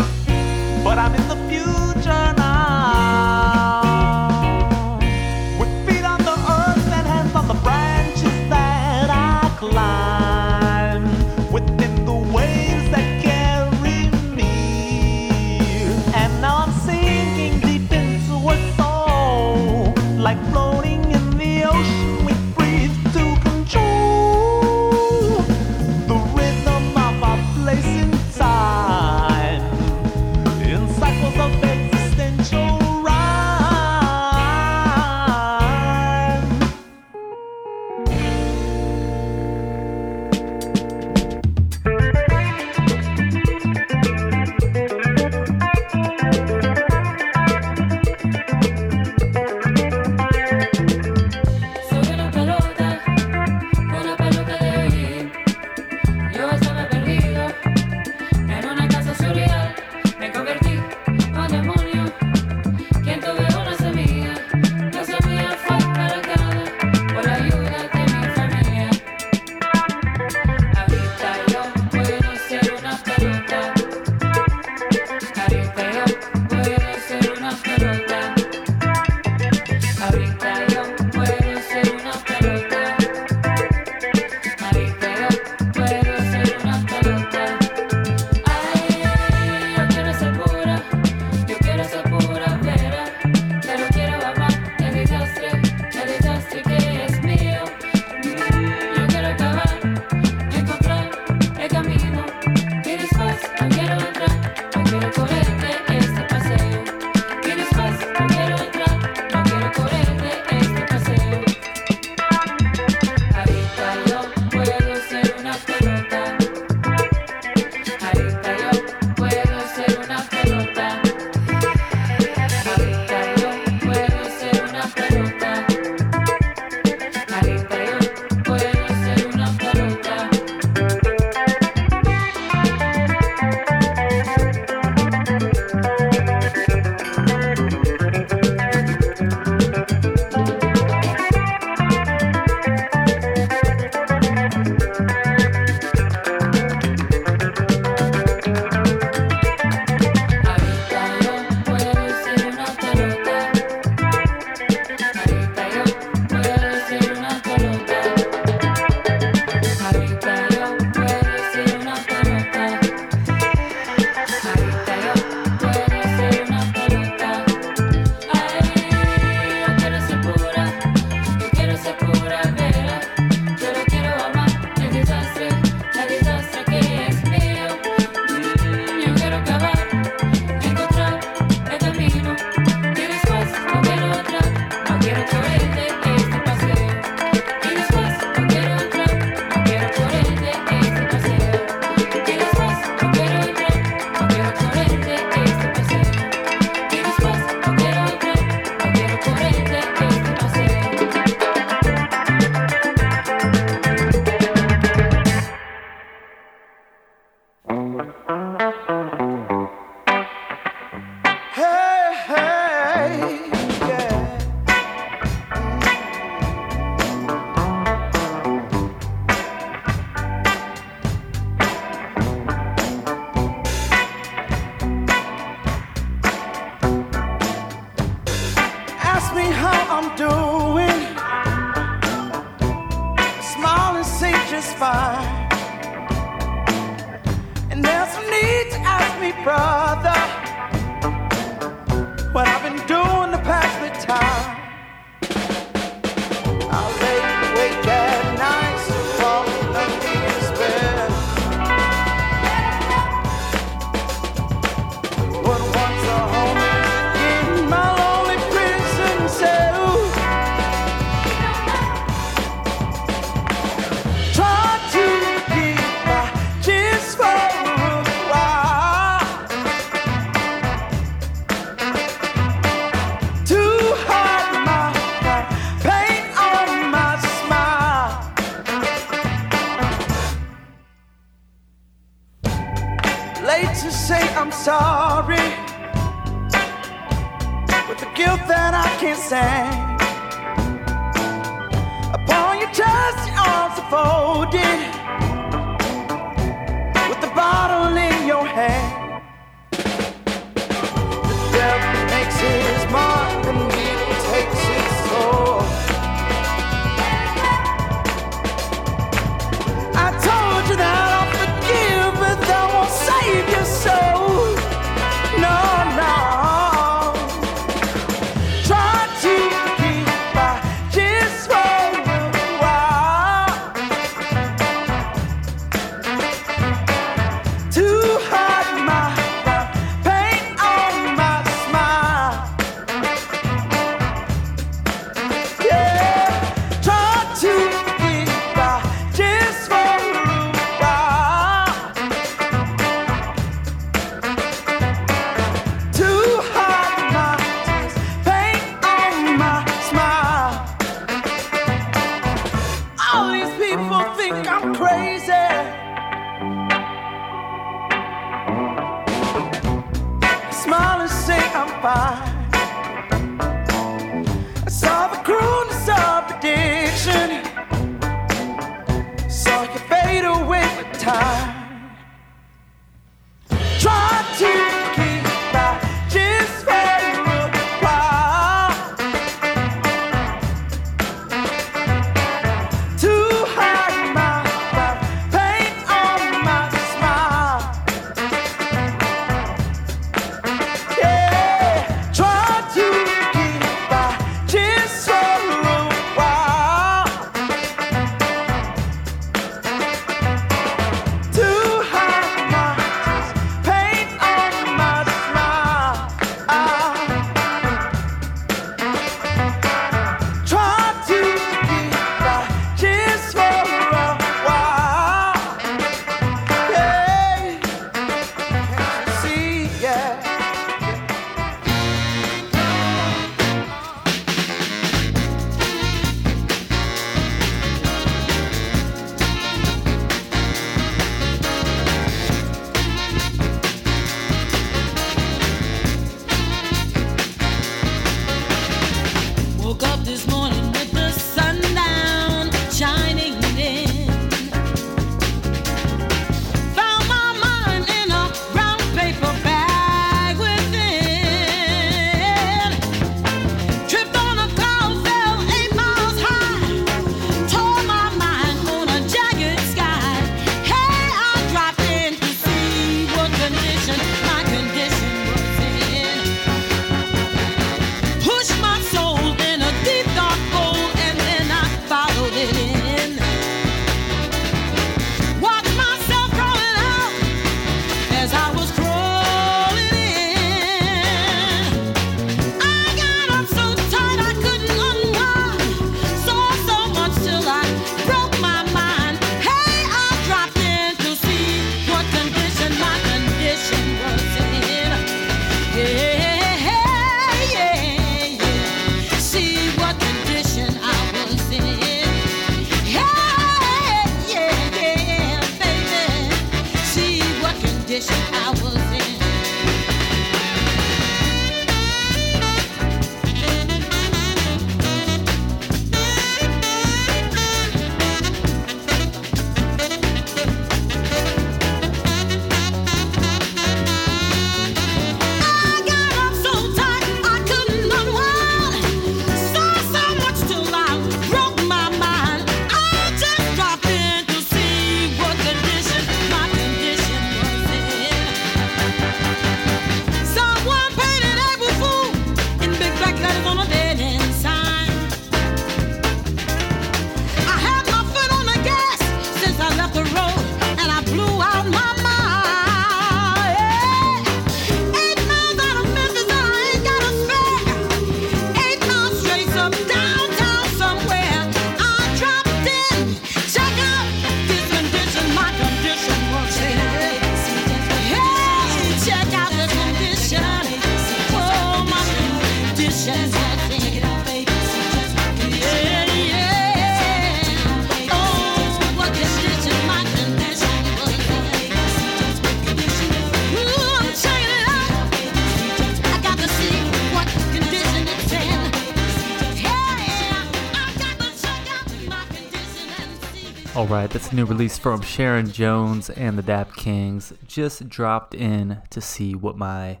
Alright, 593.80 594.10
that's 594.10 594.30
a 594.30 594.34
new 594.34 594.44
release 594.44 594.76
from 594.76 595.00
Sharon 595.00 595.50
Jones 595.50 596.10
and 596.10 596.36
the 596.36 596.42
Dap 596.42 596.76
Kings. 596.76 597.32
Just 597.46 597.88
dropped 597.88 598.34
in 598.34 598.82
to 598.90 599.00
see 599.00 599.34
what 599.34 599.56
my 599.56 600.00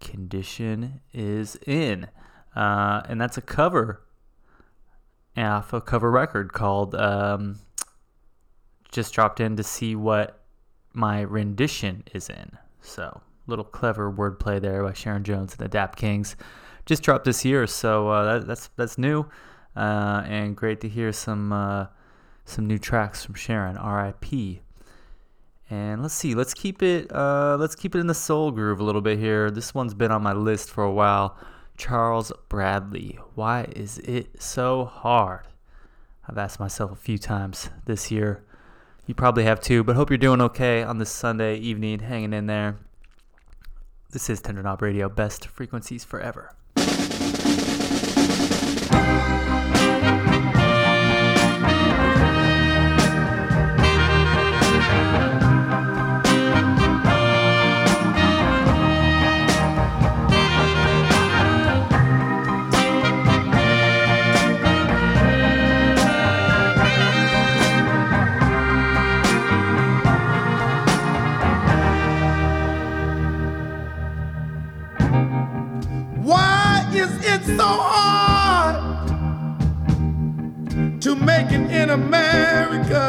condition 0.00 1.00
is 1.14 1.56
in. 1.66 2.08
Uh, 2.54 3.02
and 3.08 3.20
that's 3.20 3.38
a 3.38 3.42
cover 3.42 4.02
off 5.36 5.72
a 5.72 5.80
cover 5.80 6.10
record 6.10 6.52
called 6.52 6.94
um, 6.94 7.58
Just 8.90 9.14
Dropped 9.14 9.40
In 9.40 9.56
to 9.56 9.62
see 9.62 9.96
what 9.96 10.40
my 10.92 11.20
rendition 11.20 12.04
is 12.12 12.28
in. 12.28 12.58
So, 12.82 13.22
little 13.46 13.64
clever 13.64 14.12
wordplay 14.12 14.60
there 14.60 14.82
by 14.82 14.92
Sharon 14.92 15.24
Jones 15.24 15.52
and 15.52 15.60
the 15.60 15.68
Dap 15.68 15.96
Kings. 15.96 16.36
Just 16.84 17.02
dropped 17.02 17.24
this 17.24 17.44
year, 17.44 17.66
so 17.66 18.08
uh, 18.08 18.38
that, 18.38 18.46
that's 18.46 18.68
that's 18.76 18.98
new 18.98 19.26
uh, 19.76 20.22
and 20.26 20.56
great 20.56 20.80
to 20.80 20.88
hear 20.88 21.12
some 21.12 21.52
uh, 21.52 21.86
some 22.44 22.66
new 22.66 22.78
tracks 22.78 23.24
from 23.24 23.34
Sharon. 23.34 23.76
R.I.P. 23.76 24.60
And 25.70 26.02
let's 26.02 26.14
see, 26.14 26.34
let's 26.34 26.52
keep 26.52 26.82
it 26.82 27.10
uh, 27.12 27.56
let's 27.58 27.74
keep 27.74 27.94
it 27.94 27.98
in 27.98 28.06
the 28.06 28.14
soul 28.14 28.50
groove 28.50 28.80
a 28.80 28.84
little 28.84 29.00
bit 29.00 29.18
here. 29.18 29.50
This 29.50 29.74
one's 29.74 29.94
been 29.94 30.10
on 30.10 30.22
my 30.22 30.32
list 30.32 30.70
for 30.70 30.84
a 30.84 30.92
while. 30.92 31.36
Charles 31.82 32.30
Bradley. 32.48 33.18
Why 33.34 33.66
is 33.74 33.98
it 33.98 34.40
so 34.40 34.84
hard? 34.84 35.48
I've 36.28 36.38
asked 36.38 36.60
myself 36.60 36.92
a 36.92 36.94
few 36.94 37.18
times 37.18 37.70
this 37.86 38.08
year. 38.08 38.44
You 39.04 39.16
probably 39.16 39.42
have 39.42 39.60
too, 39.60 39.82
but 39.82 39.96
hope 39.96 40.08
you're 40.08 40.16
doing 40.16 40.40
okay 40.42 40.84
on 40.84 40.98
this 40.98 41.10
Sunday 41.10 41.56
evening, 41.56 41.98
hanging 41.98 42.34
in 42.34 42.46
there. 42.46 42.76
This 44.12 44.30
is 44.30 44.40
Tender 44.40 44.62
Knob 44.62 44.80
Radio, 44.80 45.08
best 45.08 45.48
frequencies 45.48 46.04
forever. 46.04 46.54
It 81.28 81.70
in 81.70 81.90
America? 81.90 83.04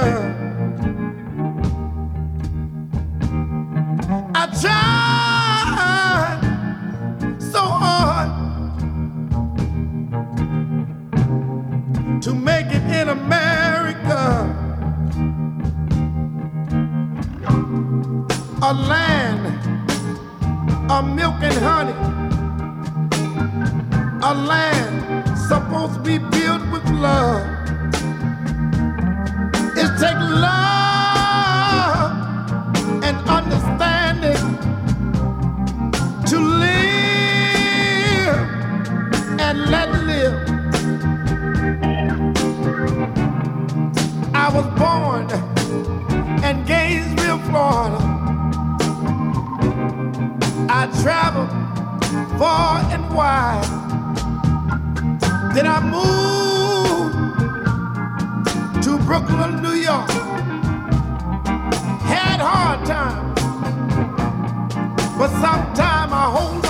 I 4.36 4.45
tried 4.61 5.82
so 7.39 7.61
hard 7.61 8.32
to 12.22 12.34
make 12.34 12.68
it 12.68 12.84
in 12.99 13.09
America. 13.09 14.49
A 18.61 18.74
land 18.74 19.45
of 20.89 21.05
milk 21.16 21.36
and 21.41 21.53
honey 21.53 22.14
a 24.26 24.34
land 24.34 25.38
supposed 25.38 25.95
to 25.95 25.99
be 25.99 26.18
built 26.18 26.61
with 26.72 26.89
love. 26.91 27.62
It 30.04 30.08
takes 30.08 30.20
love 30.20 32.12
and 33.04 33.18
understanding 33.30 34.43
to 36.26 36.38
live 36.39 38.38
and 39.39 39.58
let 39.72 39.89
live. 40.04 40.36
I 44.34 44.49
was 44.54 44.66
born 44.78 45.24
in 46.43 46.66
Gainesville, 46.66 47.39
Florida. 47.47 47.99
I 50.70 50.88
traveled 51.01 51.51
far 52.38 52.82
and 52.91 53.04
wide. 53.16 53.70
Then 55.56 55.66
I 55.66 55.80
moved 55.80 56.62
to 58.98 59.04
Brooklyn, 59.06 59.62
New 59.62 59.74
York. 59.74 60.10
Had 62.12 62.39
hard 62.39 62.86
times, 62.86 63.39
but 65.18 65.30
sometime 65.41 66.14
I 66.14 66.26
hold 66.36 66.62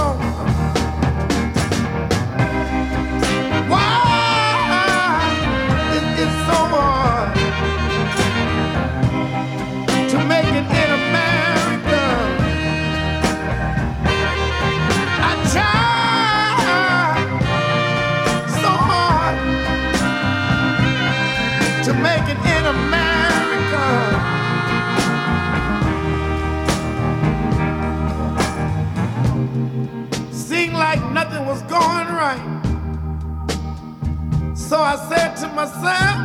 myself, 35.64 36.18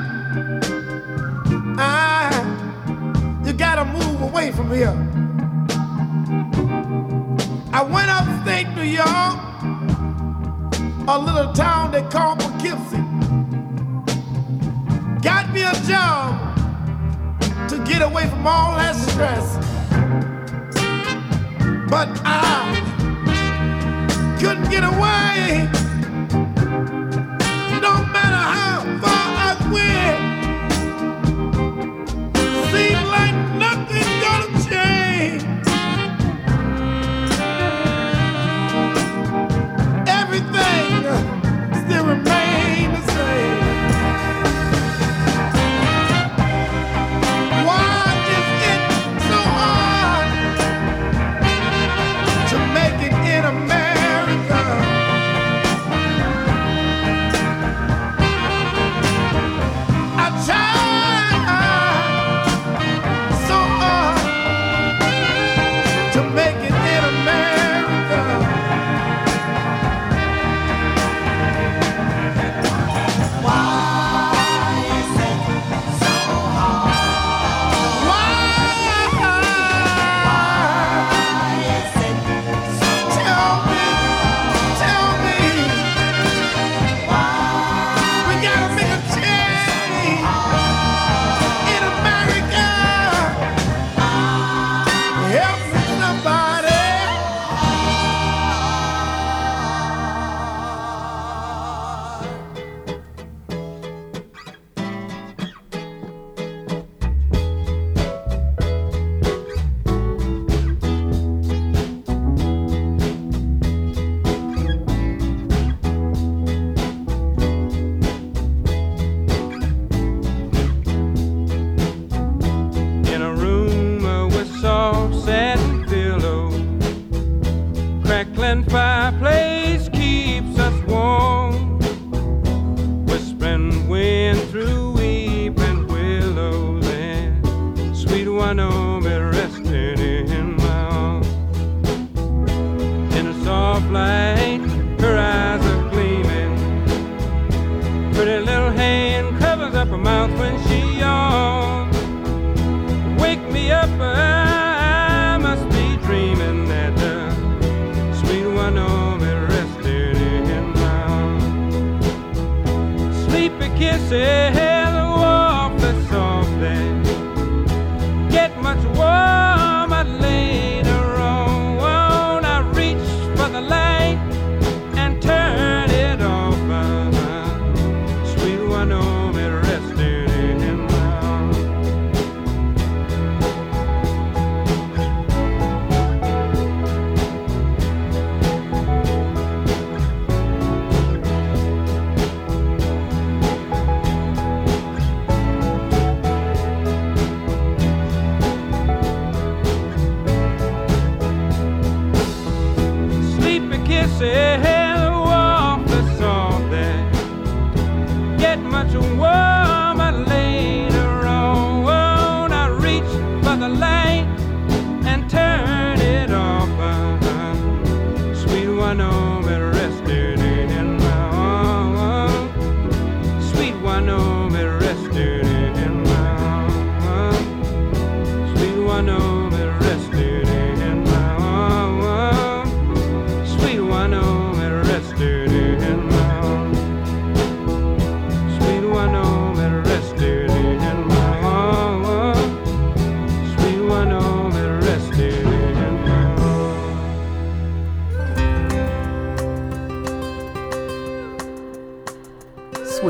ah, 1.78 3.42
you 3.44 3.52
gotta 3.52 3.84
move 3.84 4.20
away 4.20 4.50
from 4.50 4.68
here. 4.72 4.96
I 7.72 7.82
went 7.84 8.10
upstate 8.10 8.68
New 8.74 8.82
York 8.82 9.38
a 11.06 11.18
little 11.18 11.52
town 11.52 11.92
they 11.92 12.02
call 12.02 12.34
Poughkeepsie. 12.34 13.04
Got 15.22 15.52
me 15.52 15.62
a 15.62 15.74
job 15.86 16.58
to 17.68 17.78
get 17.84 18.02
away 18.02 18.28
from 18.28 18.44
all 18.44 18.76
that 18.76 18.96
stress. 18.96 19.56
But 21.88 22.08
I 22.24 22.74
couldn't 24.40 24.68
get 24.68 24.82
away. 24.82 25.87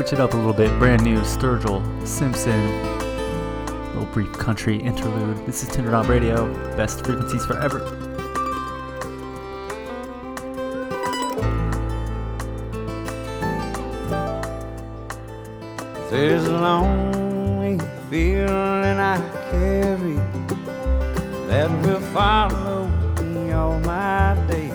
Switch 0.09 0.17
it 0.17 0.23
up 0.23 0.33
a 0.33 0.37
little 0.37 0.53
bit. 0.53 0.71
Brand 0.79 1.03
new 1.03 1.19
Sturgill 1.19 1.83
Simpson. 2.07 2.59
Little 3.93 4.11
brief 4.11 4.33
country 4.33 4.77
interlude. 4.77 5.45
This 5.45 5.61
is 5.61 5.69
Tinder 5.69 5.91
Dot 5.91 6.07
Radio. 6.07 6.51
Best 6.75 7.05
frequencies 7.05 7.45
forever. 7.45 7.77
There's 16.09 16.47
a 16.47 16.53
lonely 16.53 17.77
feeling 18.09 18.49
I 18.49 19.19
carry 19.51 20.15
that 21.45 21.69
will 21.85 22.01
follow 22.11 22.87
me 23.21 23.51
all 23.51 23.79
my 23.81 24.33
days. 24.47 24.71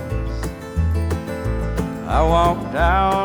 I 2.06 2.22
walked 2.22 2.76
out 2.76 3.23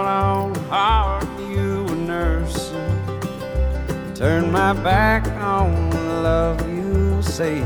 turned 4.19 4.51
my 4.51 4.73
back 4.73 5.25
on 5.41 5.89
the 5.91 5.97
love 5.97 6.59
you 6.69 7.21
saved. 7.21 7.65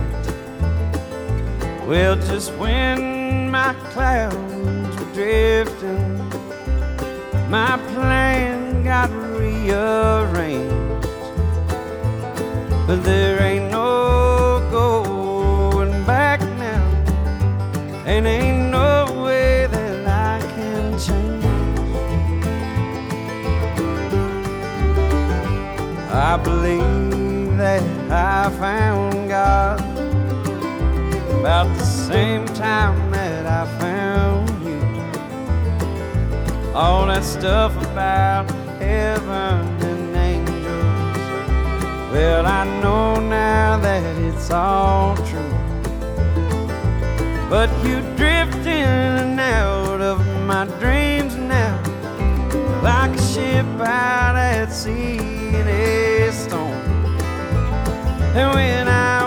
Well, 1.87 2.15
just 2.15 2.53
when 2.57 3.49
my 3.49 3.73
clouds 3.89 4.95
were 4.99 5.13
drifting, 5.15 6.19
my 7.49 7.79
plan 7.95 8.83
got 8.83 9.09
rearranged. 9.09 11.07
But 12.85 13.03
there 13.03 13.41
ain't 13.41 13.71
no 13.71 14.59
going 14.69 16.05
back 16.05 16.39
now, 16.39 16.83
and 18.05 18.27
ain't 18.27 18.52
I 26.33 26.37
believe 26.37 27.57
that 27.57 27.83
I 28.09 28.49
found 28.57 29.29
God 29.29 29.79
about 31.39 31.67
the 31.77 31.85
same 31.85 32.43
time 32.55 33.11
that 33.11 33.45
I 33.45 33.67
found 33.77 34.49
you. 34.65 34.81
All 36.73 37.05
that 37.05 37.23
stuff 37.23 37.71
about 37.85 38.49
heaven 38.79 39.61
and 39.89 40.15
angels. 40.15 41.17
Well, 42.11 42.47
I 42.47 42.63
know 42.81 43.19
now 43.19 43.77
that 43.77 44.03
it's 44.23 44.49
all 44.49 45.15
true. 45.17 45.55
But 47.47 47.69
you 47.85 48.01
drift 48.17 48.65
in 48.65 49.11
and 49.23 49.39
out 49.39 50.01
of 50.01 50.25
my 50.47 50.65
dreams 50.79 51.35
now, 51.35 51.77
like 52.81 53.11
a 53.11 53.21
ship 53.21 53.67
out 53.79 54.35
at 54.35 54.73
sea 54.73 55.33
storm. 56.53 56.71
And 58.37 58.53
when 58.53 58.87
I 58.87 59.22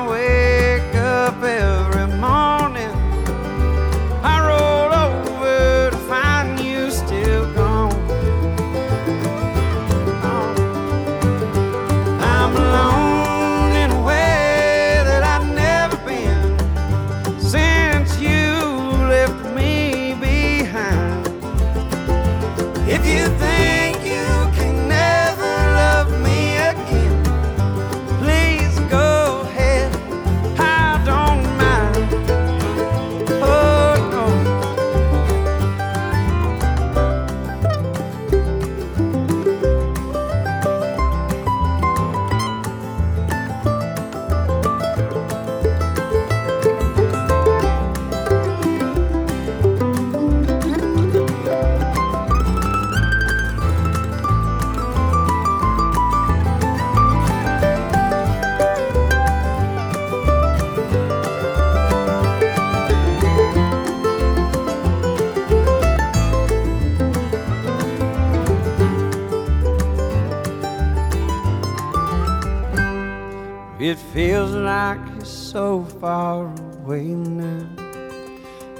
Feels 74.16 74.52
like 74.52 74.98
it's 75.18 75.28
so 75.28 75.84
far 76.00 76.46
away 76.46 77.04
now. 77.04 77.66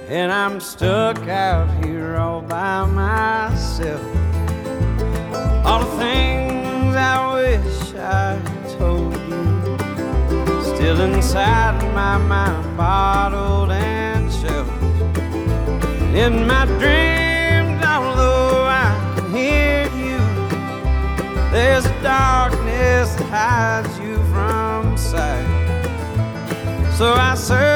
And 0.07 0.31
I'm 0.31 0.59
stuck 0.59 1.19
out 1.27 1.69
here 1.85 2.15
all 2.15 2.41
by 2.41 2.85
myself. 2.85 4.01
All 5.63 5.81
the 5.81 5.97
things 5.99 6.95
I 6.95 7.33
wish 7.35 7.93
I 7.93 8.41
told 8.79 9.13
you. 9.13 10.73
Still 10.75 11.01
inside 11.01 11.83
my 11.93 12.17
mind, 12.17 12.75
bottled 12.75 13.69
and 13.69 14.33
shelved. 14.33 14.71
In 16.15 16.47
my 16.47 16.65
dreams, 16.81 17.79
although 17.85 18.65
I 18.65 19.13
can 19.15 19.31
hear 19.35 19.83
you, 20.03 20.17
there's 21.51 21.85
a 21.85 22.01
darkness 22.01 23.13
that 23.17 23.29
hides 23.29 23.86
So 26.97 27.13
I 27.13 27.35
said. 27.35 27.66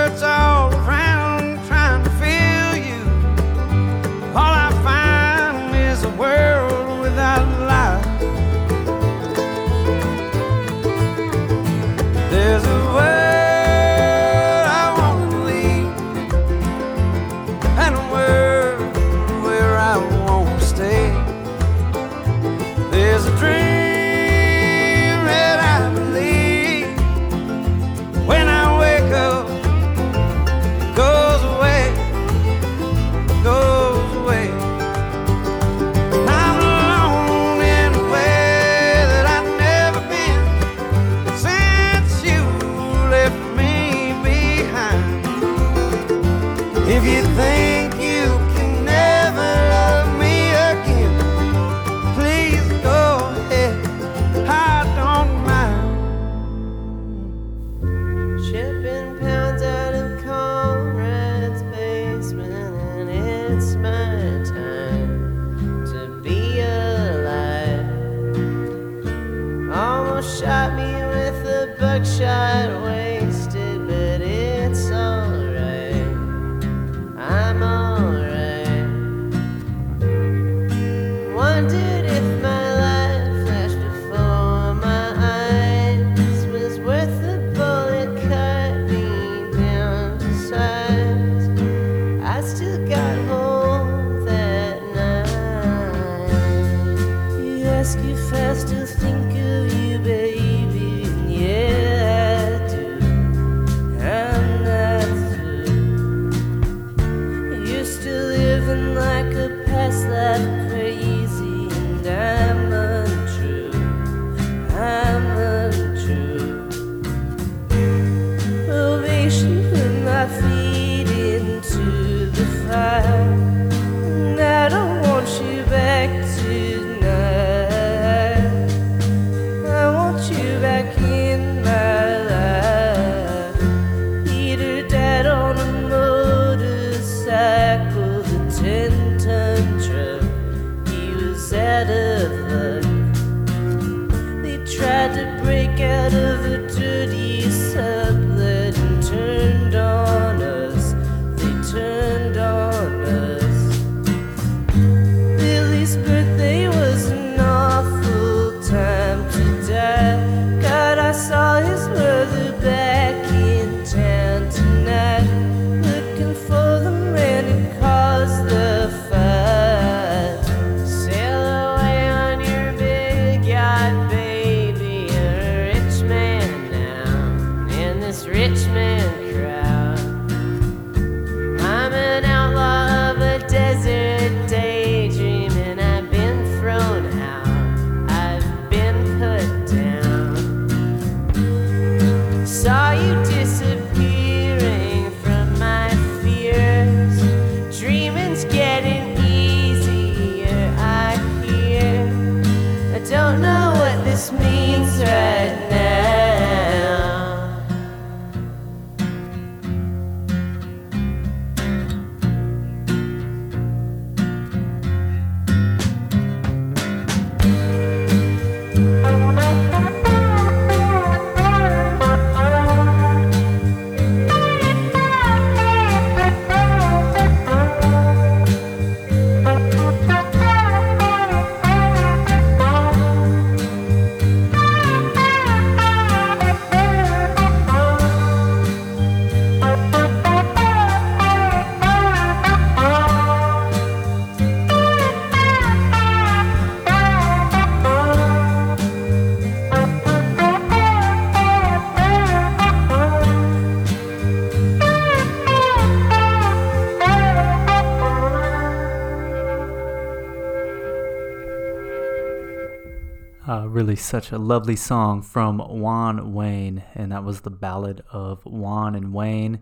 really 263.92 264.00
such 264.00 264.32
a 264.32 264.38
lovely 264.38 264.78
song 264.78 265.22
from 265.22 265.60
Juan 265.60 266.34
Wayne, 266.34 266.82
and 266.96 267.12
that 267.12 267.26
was 267.26 267.42
the 267.42 267.50
ballad 267.50 268.02
of 268.10 268.42
Juan 268.46 268.96
and 268.96 269.14
Wayne 269.14 269.60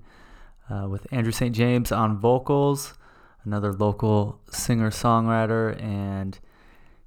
uh, 0.70 0.88
with 0.88 1.08
Andrew 1.12 1.32
St. 1.32 1.56
James 1.56 1.92
on 1.92 2.20
vocals, 2.20 2.94
another 3.44 3.74
local 3.74 4.40
singer 4.52 4.92
songwriter, 4.92 5.82
and 5.82 6.38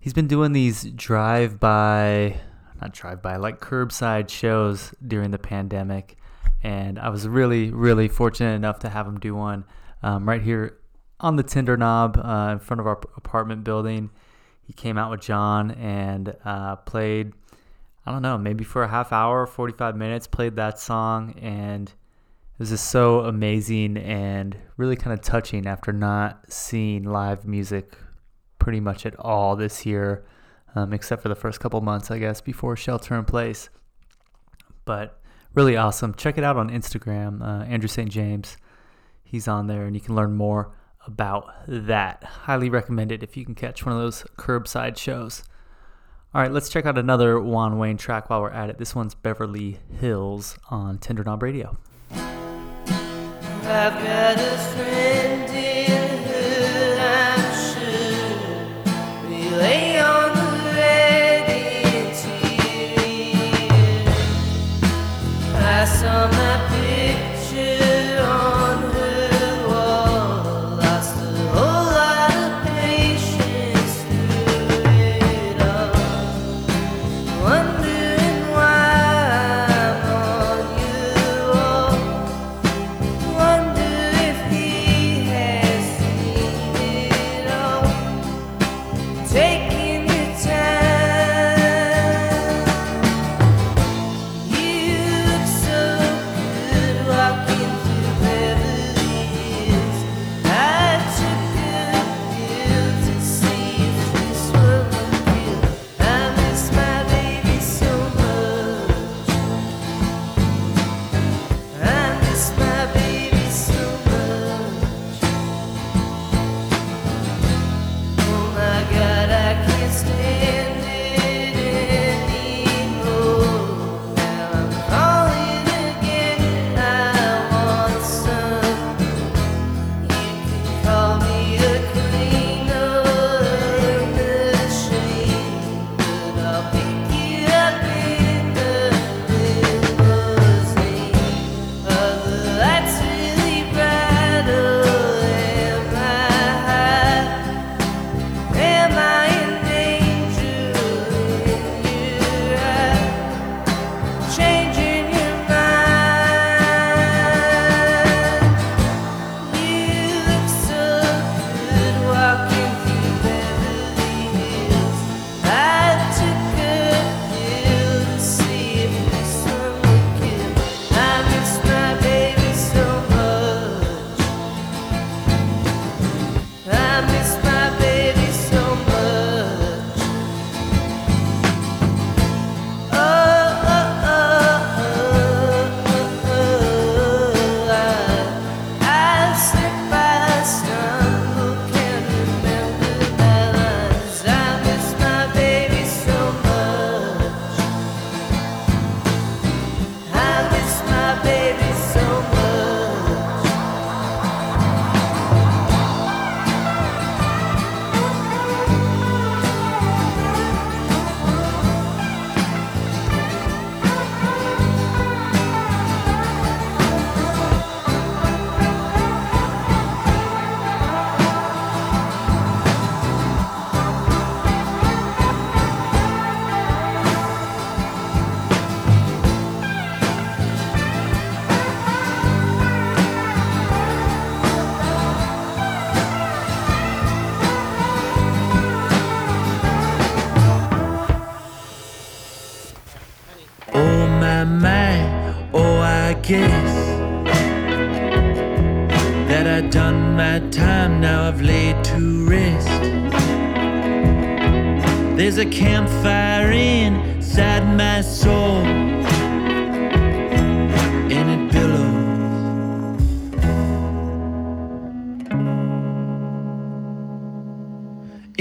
he's 0.01 0.13
been 0.13 0.27
doing 0.27 0.51
these 0.51 0.83
drive 0.83 1.61
by, 1.61 2.41
not 2.81 2.93
drive 2.93 3.23
by, 3.23 3.37
like 3.37 3.61
curbside 3.61 4.29
shows 4.29 4.93
during 5.07 5.31
the 5.31 5.39
pandemic. 5.39 6.17
And 6.61 6.99
I 6.99 7.09
was 7.11 7.29
really, 7.29 7.71
really 7.71 8.09
fortunate 8.09 8.55
enough 8.55 8.81
to 8.81 8.89
have 8.89 9.07
him 9.07 9.21
do 9.21 9.37
one 9.37 9.65
um, 10.03 10.29
right 10.29 10.43
here 10.43 10.77
on 11.21 11.37
the 11.37 11.45
Tender 11.45 11.77
Knob 11.77 12.19
uh, 12.19 12.49
in 12.51 12.59
front 12.59 12.81
of 12.81 12.89
our 12.89 13.01
apartment 13.17 13.63
building 13.63 14.11
he 14.63 14.73
came 14.73 14.97
out 14.97 15.11
with 15.11 15.21
John 15.21 15.73
and 15.73 16.35
uh, 16.45 16.77
played, 16.77 17.33
I 18.07 18.13
don't 18.13 18.23
know, 18.23 18.39
maybe 18.39 18.65
for 18.65 18.83
a 18.83 18.89
half 18.89 19.13
hour, 19.13 19.47
45 19.47 19.97
minutes, 19.97 20.27
played 20.27 20.57
that 20.57 20.79
song. 20.79 21.35
And 21.41 21.89
it 21.89 22.59
was 22.59 22.71
just 22.71 22.91
so 22.91 23.21
amazing 23.21 23.97
and 23.97 24.57
really 24.77 24.97
kind 24.97 25.13
of 25.13 25.21
touching 25.21 25.67
after 25.67 25.93
not 25.93 26.53
seeing 26.53 27.05
live 27.05 27.45
music 27.45 27.97
pretty 28.59 28.81
much 28.81 29.05
at 29.05 29.17
all 29.19 29.57
this 29.57 29.85
year, 29.85 30.25
um, 30.77 30.93
except 30.93 31.23
for 31.23 31.29
the 31.29 31.35
first 31.35 31.59
couple 31.59 31.81
months, 31.81 32.11
I 32.11 32.19
guess, 32.19 32.41
before 32.41 32.77
shelter 32.77 33.17
in 33.17 33.25
place. 33.25 33.69
But 34.85 35.21
really 35.55 35.77
awesome. 35.77 36.15
Check 36.15 36.39
it 36.39 36.45
out 36.45 36.57
on 36.57 36.71
Instagram, 36.71 37.43
uh, 37.43 37.65
Andrew 37.65 37.89
St. 37.89 38.11
James. 38.11 38.57
He's 39.25 39.49
on 39.49 39.67
there, 39.67 39.85
and 39.87 39.97
you 39.97 40.01
can 40.01 40.15
learn 40.15 40.35
more 40.35 40.73
about 41.07 41.53
that. 41.67 42.23
Highly 42.23 42.71
recommend 42.71 43.13
it 43.13 43.23
if 43.23 43.37
you 43.37 43.45
can 43.45 43.55
catch 43.55 43.85
one 43.85 43.95
of 43.95 44.01
those 44.01 44.25
curbside 44.37 44.97
shows. 44.97 45.43
All 46.35 46.41
right, 46.41 46.51
let's 46.51 46.69
check 46.69 46.87
out 46.87 46.97
another 46.97 47.39
Juan 47.39 47.79
Wayne 47.79 47.99
track 47.99 48.31
while 48.31 48.41
we're 48.41 48.51
at 48.51 48.71
it. 48.71 48.79
This 48.79 48.95
one's 48.95 49.15
Beverly 49.15 49.81
Hills 50.01 50.59
on 50.71 50.99
Tender 50.99 51.23
Knob 51.23 51.43
Radio. 51.43 51.77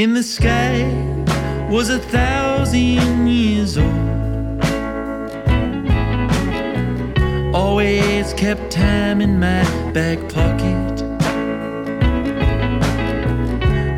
In 0.01 0.15
the 0.15 0.23
sky 0.23 0.81
was 1.69 1.91
a 1.91 1.99
thousand 1.99 3.27
years 3.27 3.77
old. 3.77 4.65
Always 7.53 8.33
kept 8.33 8.71
time 8.71 9.21
in 9.21 9.39
my 9.39 9.63
back 9.93 10.17
pocket. 10.33 10.93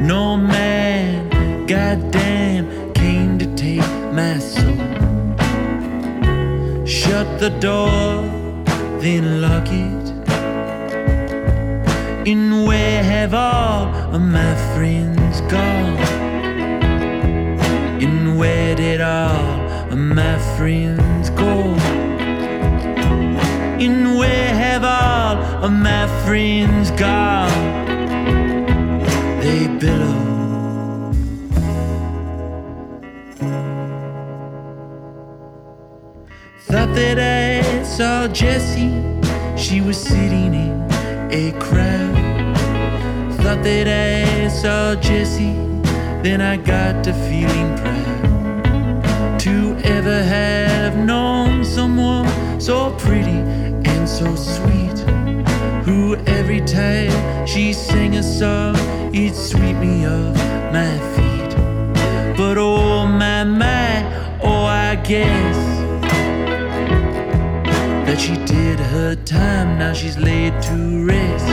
No 0.01 0.35
man, 0.35 1.65
goddamn, 1.67 2.91
came 2.91 3.39
to 3.39 3.45
take 3.55 3.89
my 4.11 4.39
soul. 4.39 4.75
Shut 6.85 7.27
the 7.39 7.51
door, 7.61 8.23
then 8.99 9.39
lock 9.39 9.69
it. 9.69 10.03
And 12.27 12.67
where 12.67 13.01
have 13.03 13.33
all 13.33 13.87
of 14.13 14.21
my 14.21 14.52
friends 26.33 26.89
gone? 26.89 27.51
They 29.39 29.67
billow. 29.81 30.17
Thought 36.69 36.91
that 36.95 37.19
I 37.19 37.83
saw 37.83 38.27
Jessie, 38.29 38.95
she 39.55 39.81
was 39.81 39.95
sitting 39.95 40.55
in 40.55 40.89
a 41.29 41.51
crowd. 41.59 42.17
Thought 43.41 43.61
that 43.69 43.87
I 43.87 44.47
saw 44.47 44.95
Jessie, 44.95 45.53
then 46.23 46.41
I 46.41 46.57
got 46.57 47.03
to 47.03 47.13
feeling 47.29 47.69
proud 47.77 49.39
to 49.41 49.77
ever 49.83 50.23
have 50.23 50.97
known 50.97 51.63
someone 51.63 52.59
so 52.59 52.89
pretty. 52.97 53.62
Every 56.27 56.61
time 56.61 57.45
she 57.47 57.73
sang 57.73 58.15
a 58.15 58.23
song, 58.23 58.75
it'd 59.13 59.35
sweep 59.35 59.77
me 59.77 60.05
off 60.05 60.35
my 60.71 60.97
feet. 61.15 61.55
But 62.37 62.57
oh 62.57 63.05
my 63.05 63.43
my, 63.43 64.03
oh 64.41 64.65
I 64.65 64.95
guess 64.95 65.57
that 68.05 68.19
she 68.19 68.35
did 68.45 68.79
her 68.79 69.15
time, 69.25 69.79
now 69.79 69.93
she's 69.93 70.17
laid 70.17 70.53
to 70.63 71.05
rest. 71.05 71.47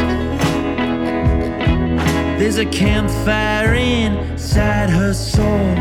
There's 2.38 2.58
a 2.58 2.66
campfire 2.66 3.74
inside 3.74 4.90
her 4.90 5.12
soul, 5.12 5.74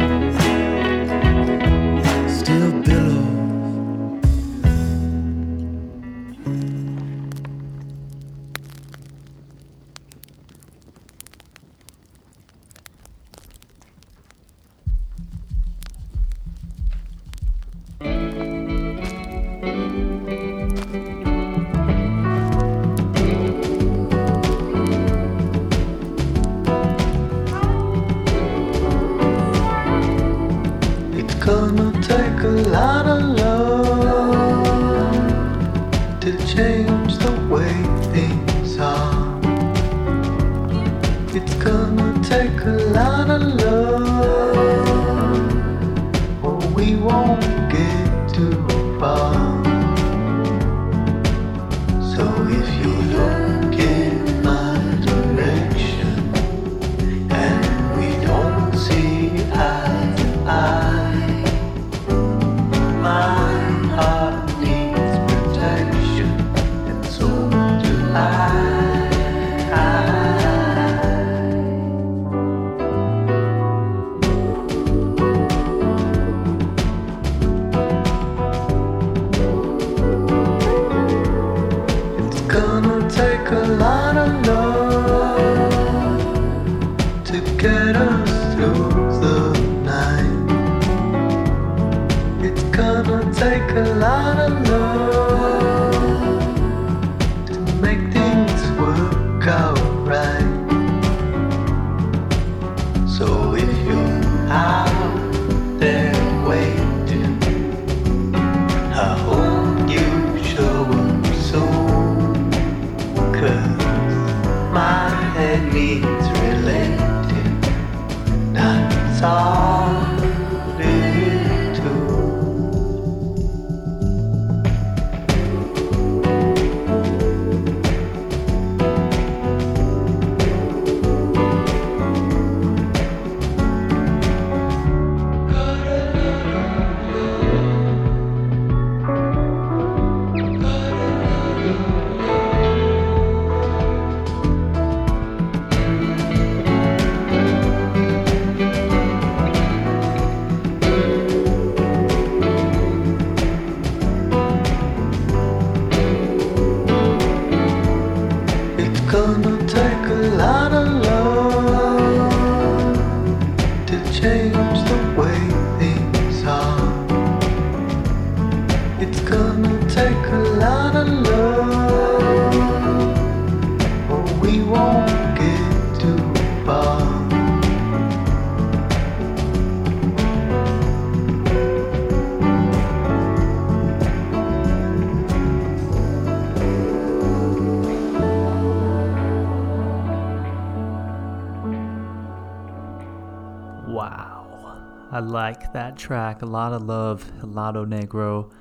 I 195.20 195.22
like 195.22 195.74
that 195.74 195.98
track. 195.98 196.44
A 196.44 196.46
lot 196.46 196.72
of 196.72 196.84
love. 196.84 197.30
Helado 197.42 197.86
Negro 197.86 198.54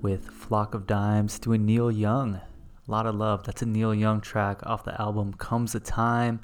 with 0.00 0.26
Flock 0.26 0.72
of 0.72 0.86
Dimes 0.86 1.38
doing 1.38 1.66
Neil 1.66 1.92
Young. 1.92 2.36
A 2.36 2.90
lot 2.90 3.04
of 3.04 3.14
love. 3.14 3.44
That's 3.44 3.60
a 3.60 3.66
Neil 3.66 3.94
Young 3.94 4.22
track 4.22 4.60
off 4.64 4.86
the 4.86 4.98
album 4.98 5.34
Comes 5.34 5.74
a 5.74 5.80
Time. 5.80 6.40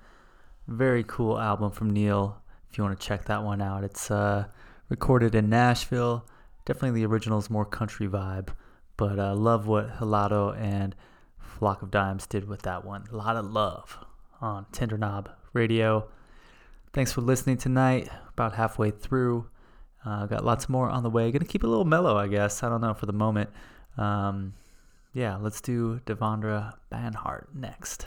Very 0.68 1.02
cool 1.02 1.40
album 1.40 1.70
from 1.70 1.88
Neil. 1.88 2.42
If 2.70 2.76
you 2.76 2.84
want 2.84 3.00
to 3.00 3.06
check 3.06 3.24
that 3.24 3.42
one 3.42 3.62
out, 3.62 3.84
it's 3.84 4.10
uh, 4.10 4.48
recorded 4.90 5.34
in 5.34 5.48
Nashville. 5.48 6.28
Definitely 6.66 7.00
the 7.00 7.06
original 7.06 7.38
is 7.38 7.48
more 7.48 7.64
country 7.64 8.06
vibe, 8.06 8.50
but 8.98 9.18
uh, 9.18 9.34
love 9.34 9.66
what 9.66 9.96
Helado 9.98 10.54
and 10.60 10.94
Flock 11.38 11.80
of 11.80 11.90
Dimes 11.90 12.26
did 12.26 12.46
with 12.46 12.60
that 12.62 12.84
one. 12.84 13.06
A 13.10 13.16
lot 13.16 13.36
of 13.36 13.46
love 13.46 13.96
on 14.42 14.66
Tender 14.72 14.98
Knob 14.98 15.30
Radio. 15.54 16.10
Thanks 16.92 17.12
for 17.12 17.22
listening 17.22 17.56
tonight. 17.56 18.10
About 18.28 18.56
halfway 18.56 18.90
through. 18.90 19.46
Uh, 20.05 20.26
got 20.26 20.44
lots 20.44 20.68
more 20.68 20.88
on 20.90 21.02
the 21.02 21.11
way. 21.11 21.30
Gonna 21.32 21.44
keep 21.44 21.62
it 21.62 21.66
a 21.66 21.70
little 21.70 21.84
mellow, 21.84 22.16
I 22.16 22.28
guess. 22.28 22.62
I 22.62 22.68
don't 22.68 22.80
know 22.80 22.94
for 22.94 23.07
the 23.07 23.12
moment. 23.12 23.50
Um, 23.96 24.55
yeah, 25.12 25.36
let's 25.36 25.61
do 25.61 26.00
Devendra 26.07 26.74
Banhart 26.92 27.46
next. 27.55 28.07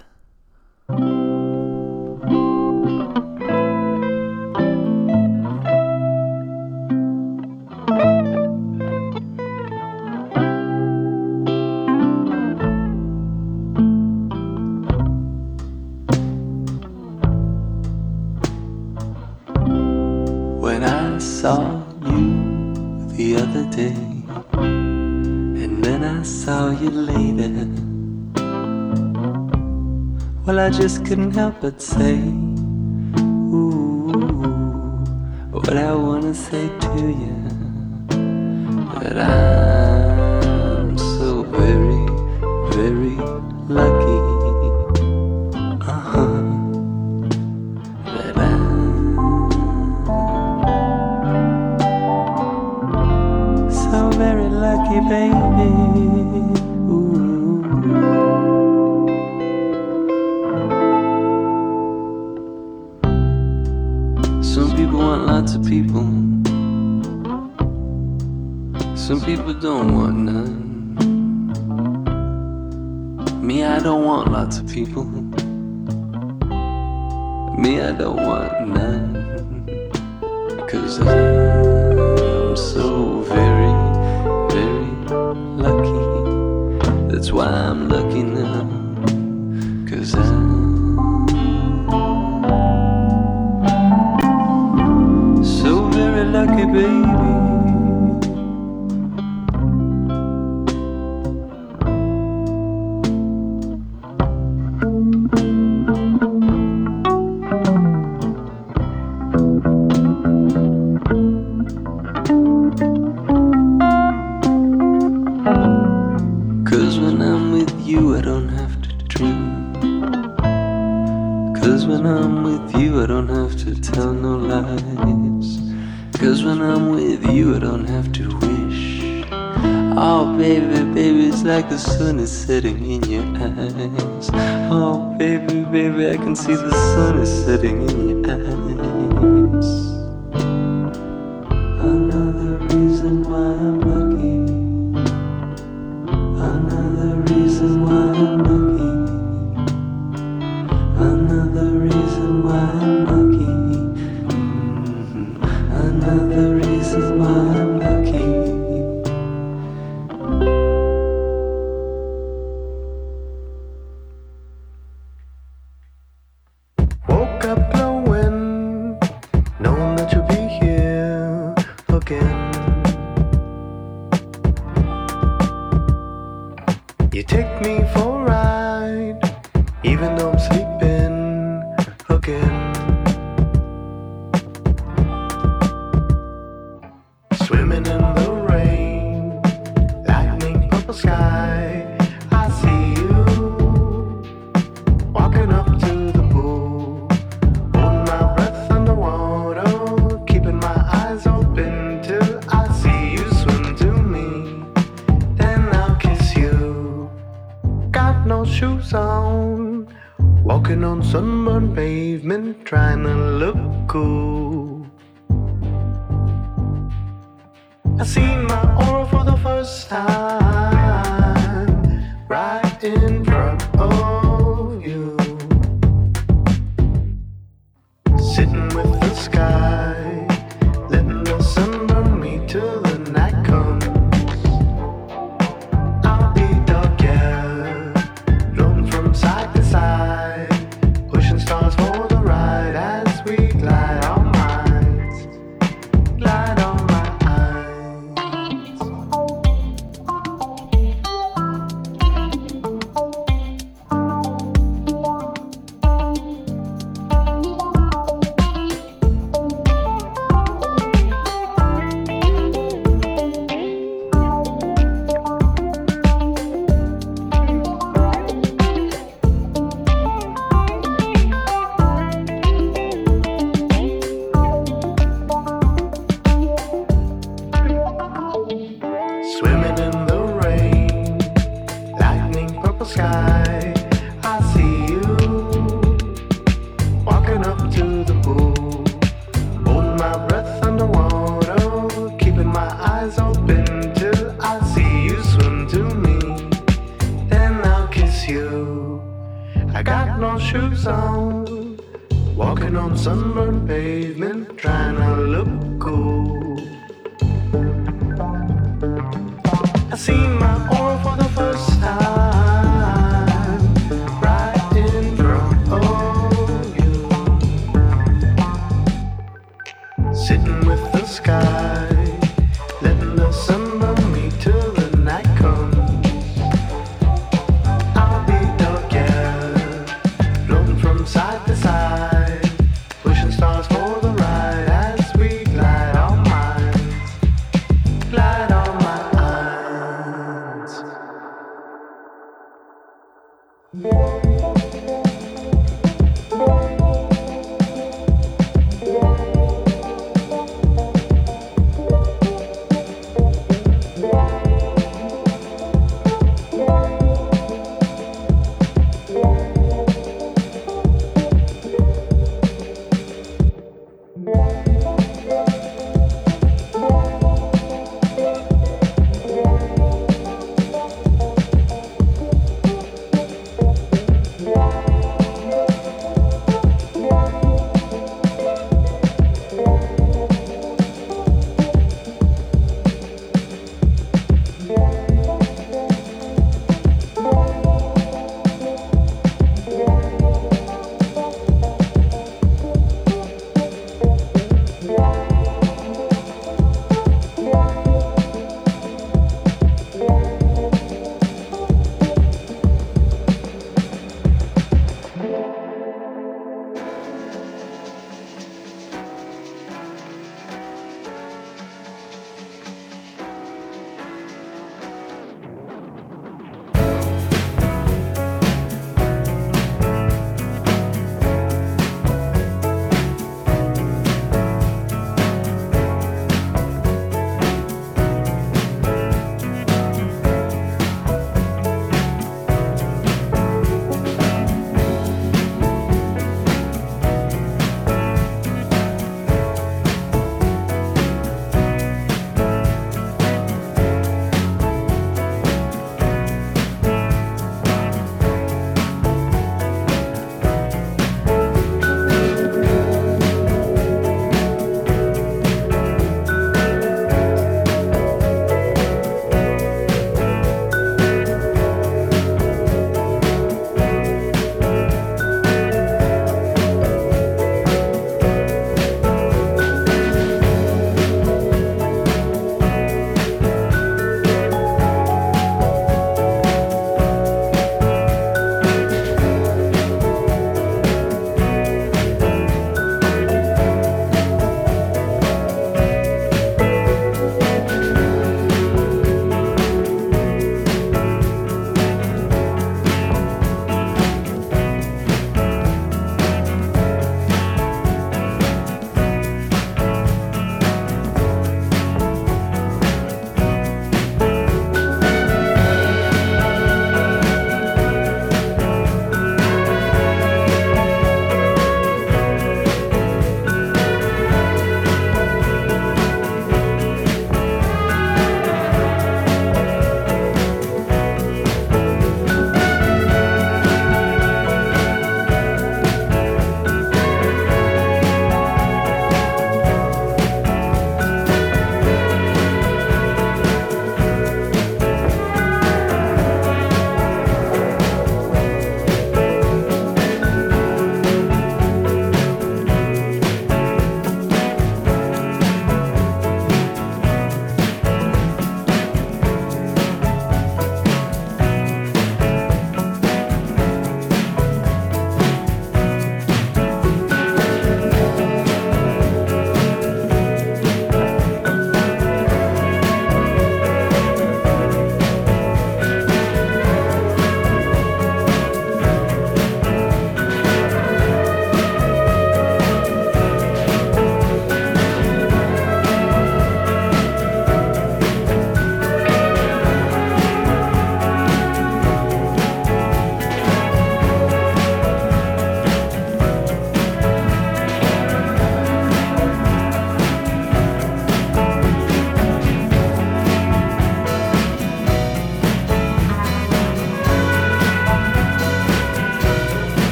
talking. 26.92 28.34
Well, 30.46 30.60
I 30.60 30.70
just 30.70 31.06
couldn't 31.06 31.32
help 31.36 31.56
but 31.62 31.82
say, 31.82 32.20
Ooh, 33.20 34.12
what 35.52 35.76
I 35.76 35.94
wanna 35.94 36.34
say 36.34 36.70
to 36.80 36.98
you. 37.22 37.36
That 39.00 39.18
I'm 39.18 40.98
so 40.98 41.44
very, 41.44 42.06
very 42.72 43.18
lucky. 43.68 44.37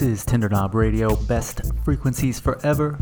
Is 0.00 0.24
Tender 0.24 0.48
Knob 0.48 0.74
Radio, 0.74 1.14
best 1.14 1.60
frequencies 1.84 2.40
forever. 2.40 2.98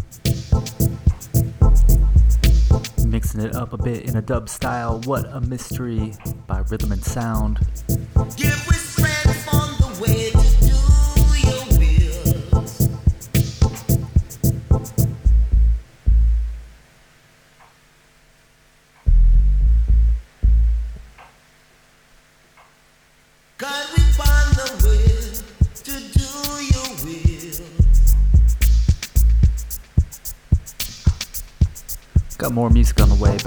Mixing 3.07 3.41
it 3.41 3.55
up 3.55 3.73
a 3.73 3.79
bit 3.79 4.09
in 4.09 4.17
a 4.17 4.23
dub 4.23 4.49
style. 4.49 5.01
What 5.05 5.25
a 5.33 5.41
mystery 5.41 6.15
by 6.49 6.59
Rhythm 6.69 6.91
and 6.91 7.05
Sound. 7.05 7.61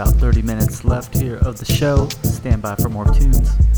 About 0.01 0.15
30 0.15 0.41
minutes 0.41 0.83
left 0.83 1.15
here 1.15 1.37
of 1.45 1.59
the 1.59 1.65
show. 1.65 2.07
Stand 2.23 2.59
by 2.59 2.73
for 2.75 2.89
more 2.89 3.05
tunes. 3.05 3.70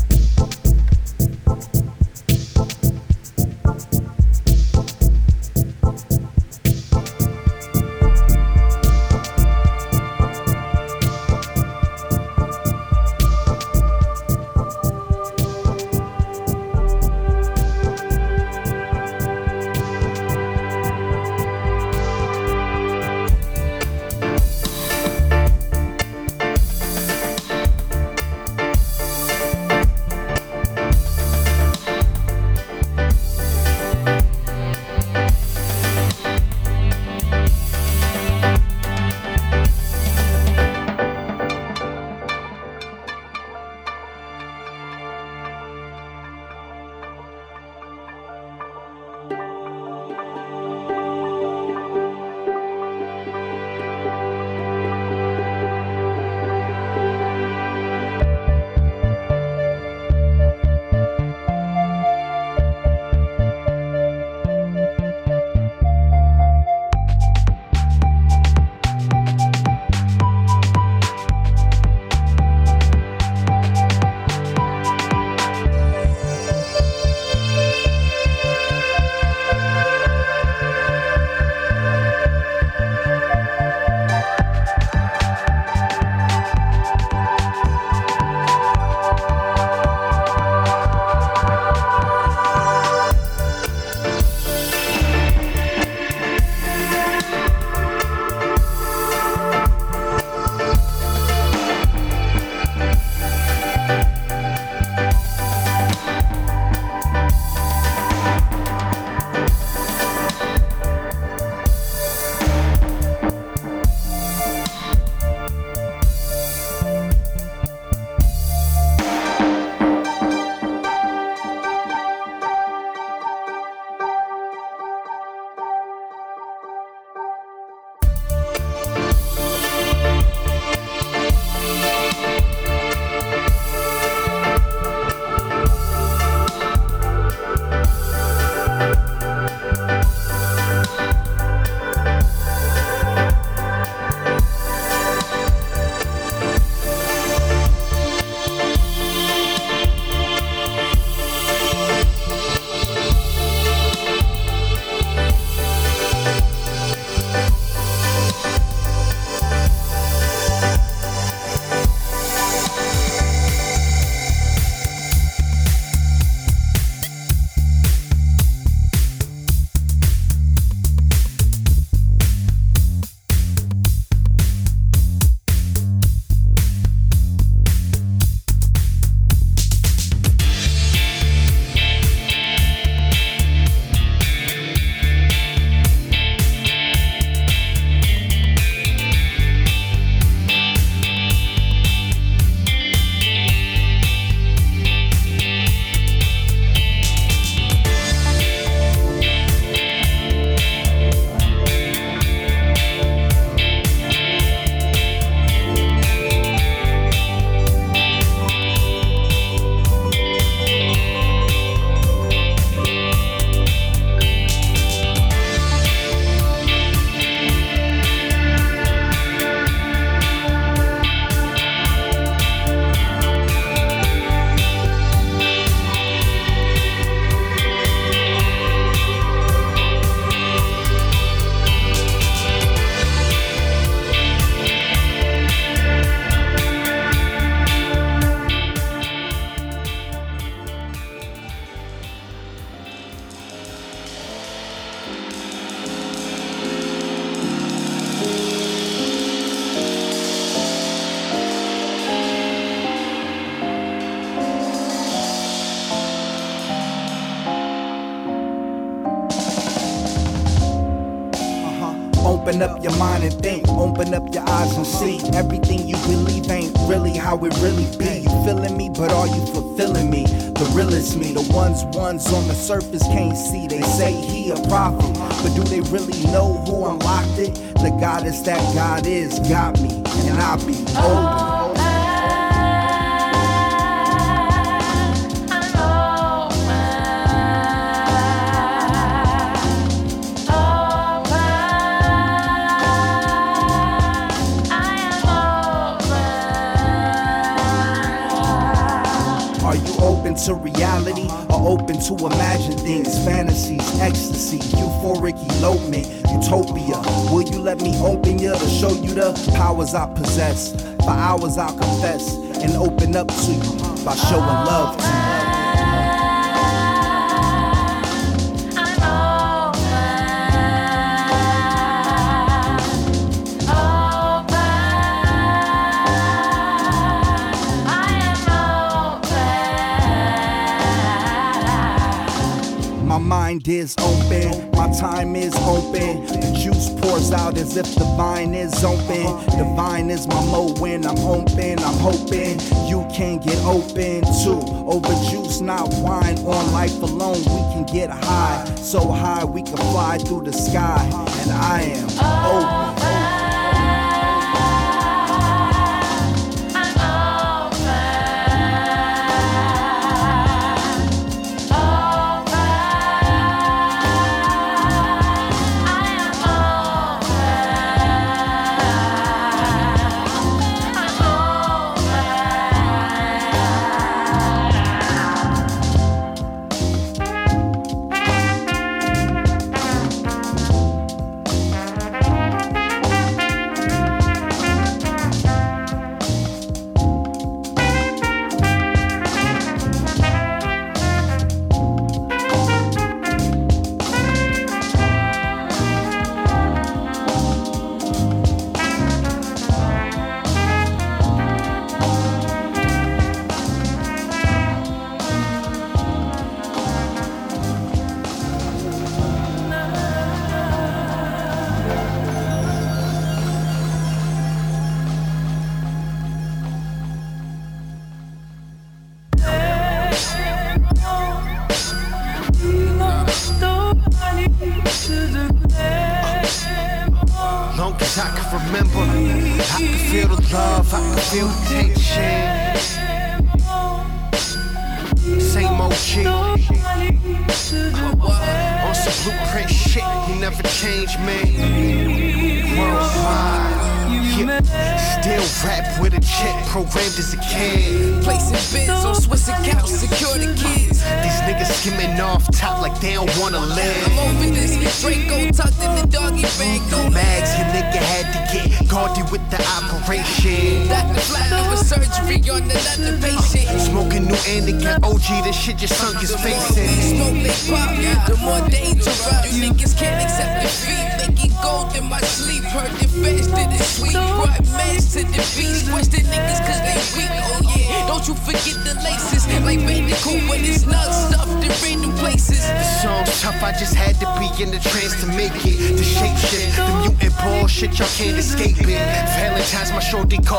surface 272.64 273.03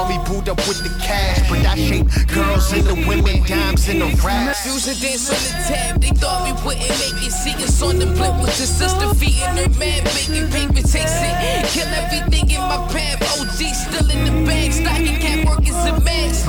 Charlie 0.05 0.23
boot 0.25 0.49
up 0.49 0.57
with 0.67 0.83
the 0.83 0.89
cash. 1.01 1.49
But 1.49 1.65
I 1.65 1.75
shape 1.75 2.07
girls 2.27 2.71
into 2.73 2.93
women, 3.07 3.43
dimes 3.45 3.87
in 3.89 3.99
the 3.99 4.07
raps. 4.23 4.61
Fusion 4.61 5.01
dance 5.01 5.29
on 5.29 5.35
the 5.35 5.53
tab, 5.67 6.01
they 6.01 6.09
thought 6.09 6.45
we 6.45 6.53
wouldn't 6.65 6.89
make 7.01 7.25
it. 7.25 7.31
See 7.31 7.53
us 7.63 7.81
on 7.81 7.99
the 7.99 8.05
blimp 8.05 8.41
with 8.41 8.57
your 8.57 8.69
sister 8.69 9.13
feet 9.15 9.41
and 9.41 9.57
her 9.59 9.79
man 9.79 10.03
making 10.03 10.49
paper 10.51 10.85
takes 10.85 11.17
it. 11.21 11.35
Kill 11.73 11.87
everything 11.87 12.49
in 12.49 12.61
my 12.61 12.77
path. 12.93 13.21
OG 13.39 13.59
still 13.73 14.09
in 14.09 14.25
the 14.25 14.45
bag, 14.45 14.73
stocking 14.73 15.17
cap 15.19 15.47
work 15.47 15.67
is 15.67 15.75
a 15.75 15.99
mess. 16.01 16.45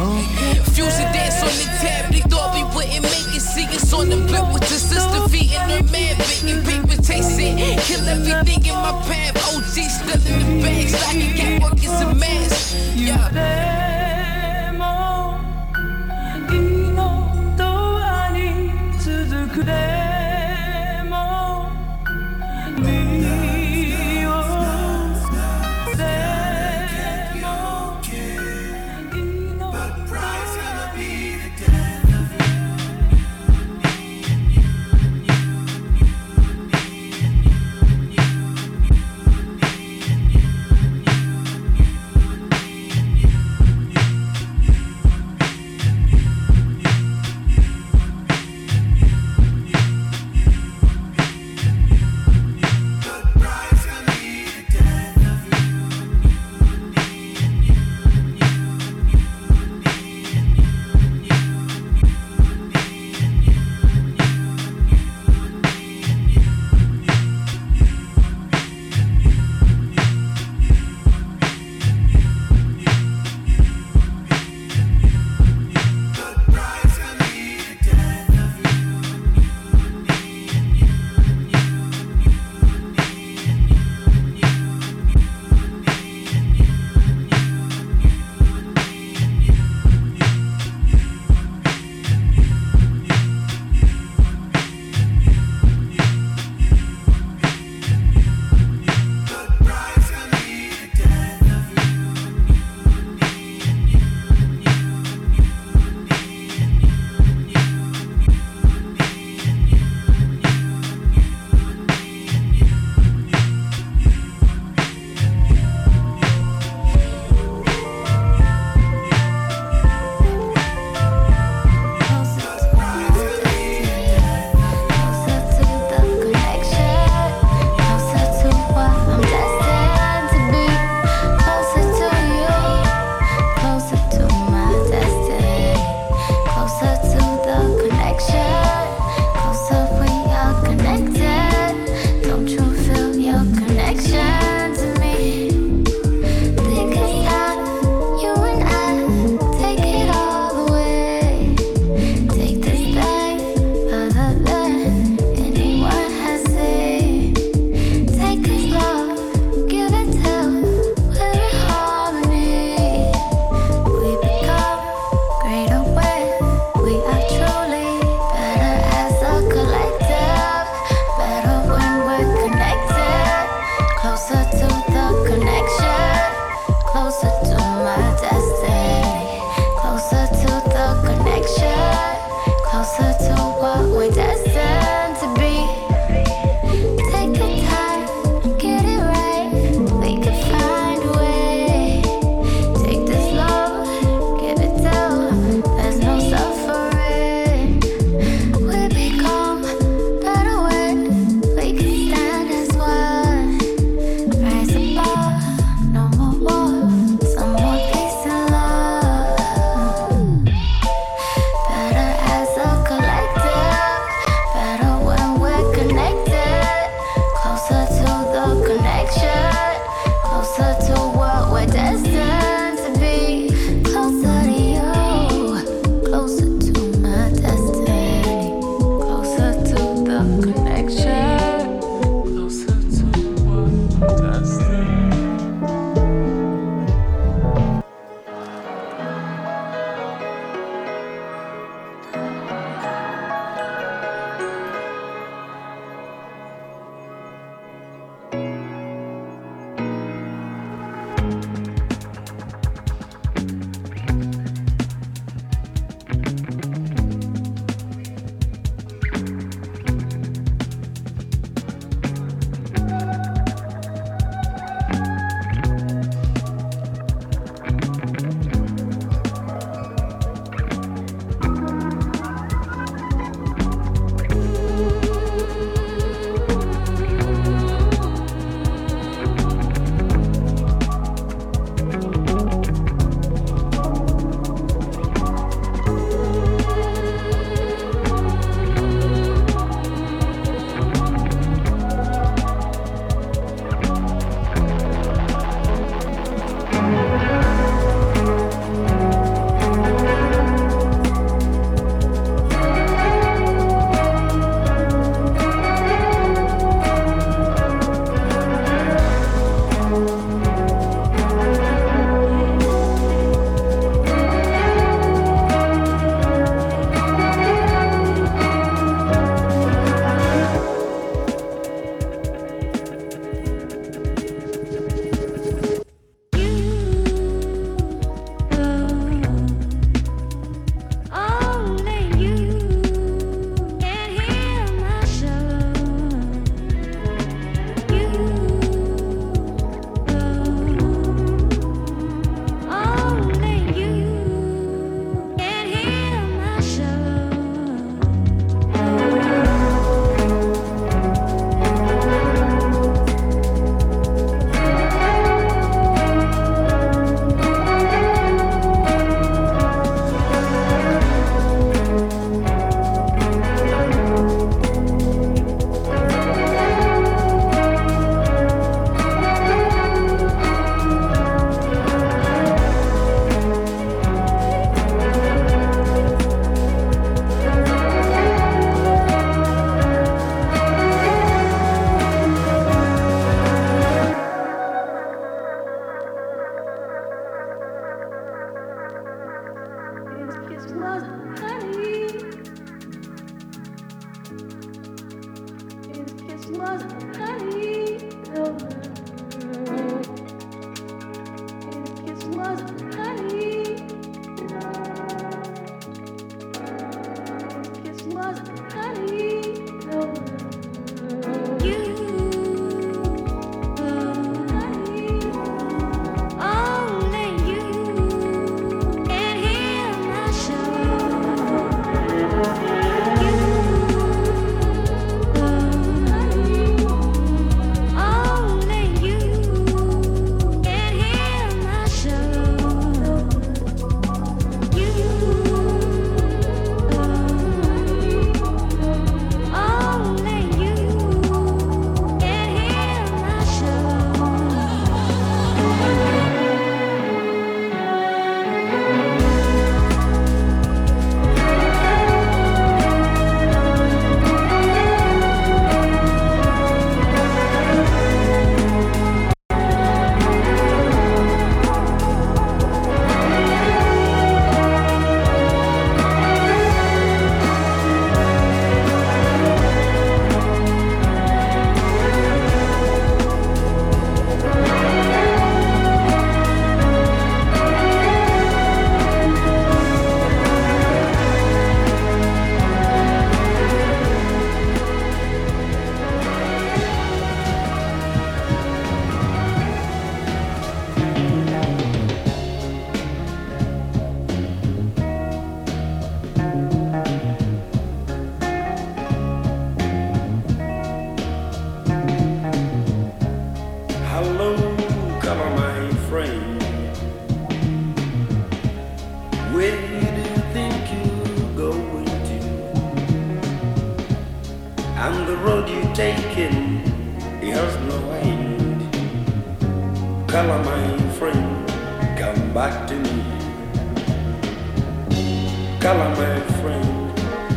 Fusion 0.74 1.08
dance 1.12 1.40
on 1.40 1.54
the 1.56 1.68
tab, 1.80 2.12
they 2.12 2.20
thought 2.28 2.52
we 2.54 2.62
wouldn't 2.76 3.02
make 3.02 3.36
it. 3.36 3.40
See 3.40 3.66
us 3.72 3.92
on 3.92 4.08
the 4.10 4.16
blimp 4.16 4.52
with 4.52 4.68
your 4.68 4.80
sister 4.80 5.28
feet 5.28 5.52
and 5.56 5.70
her 5.72 5.92
man 5.92 6.16
making 6.18 6.60
paper 6.64 7.00
takes 7.00 7.38
it. 7.38 7.56
Kill 7.88 8.04
everything 8.04 8.66
in 8.66 8.76
my 8.76 8.92
path. 9.08 9.36
OG 9.48 9.64
still 9.64 10.20
in 10.28 10.36
the 10.44 10.62
bag, 10.62 10.88
stocking 10.88 11.32
cap 11.34 11.62
work 11.62 11.80
is 11.82 12.00
a 12.00 12.14
mess 12.14 12.55
you 12.74 13.06
yeah. 13.06 13.65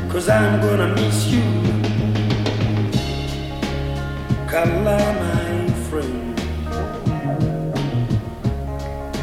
Cause 0.09 0.27
I'm 0.27 0.59
gonna 0.59 0.87
miss 0.95 1.27
you. 1.27 1.43
Carla, 4.49 4.97
my 5.21 5.69
friend. 5.87 6.35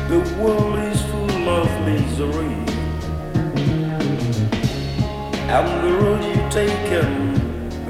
The 0.09 0.21
world 0.41 0.79
is 0.79 1.03
full 1.11 1.49
of 1.49 1.69
misery. 1.85 2.55
And 5.51 5.69
the 5.85 5.93
road 6.01 6.23
you've 6.25 6.51
taken, 6.51 7.09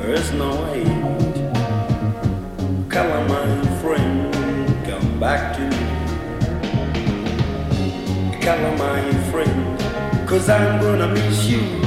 there's 0.00 0.32
no 0.32 0.64
end. 0.72 1.34
Carla, 2.90 3.28
my 3.28 3.46
friend, 3.82 4.34
come 4.86 5.20
back 5.20 5.54
to 5.56 5.60
me. 5.60 5.84
Carla, 8.40 8.70
my 8.78 9.02
friend, 9.30 9.78
cause 10.26 10.48
I'm 10.48 10.80
gonna 10.80 11.08
miss 11.08 11.44
you. 11.44 11.85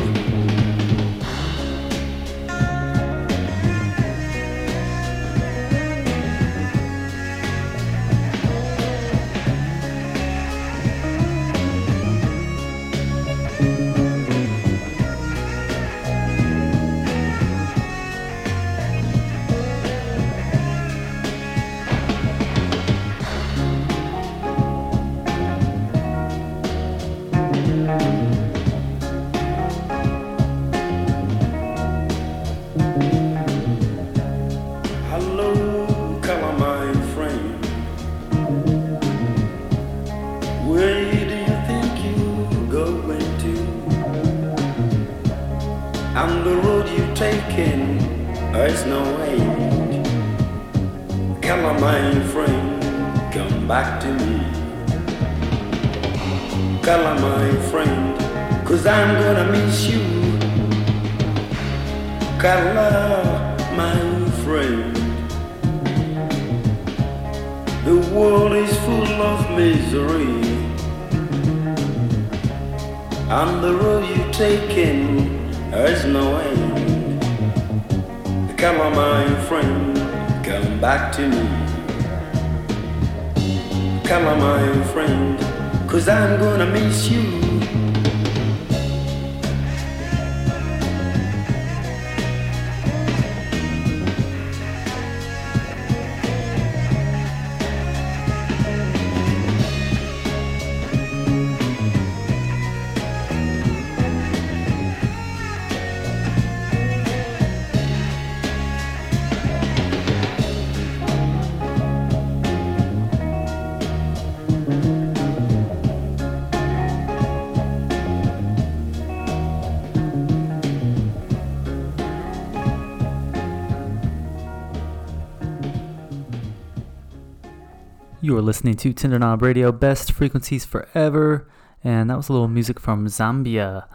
Listening 128.41 128.75
to 128.75 128.93
Tender 128.93 129.19
Knob 129.19 129.41
Radio, 129.41 129.71
best 129.71 130.11
frequencies 130.11 130.65
forever, 130.65 131.49
and 131.83 132.09
that 132.09 132.17
was 132.17 132.29
a 132.29 132.31
little 132.31 132.47
music 132.47 132.79
from 132.79 133.05
Zambia. 133.07 133.85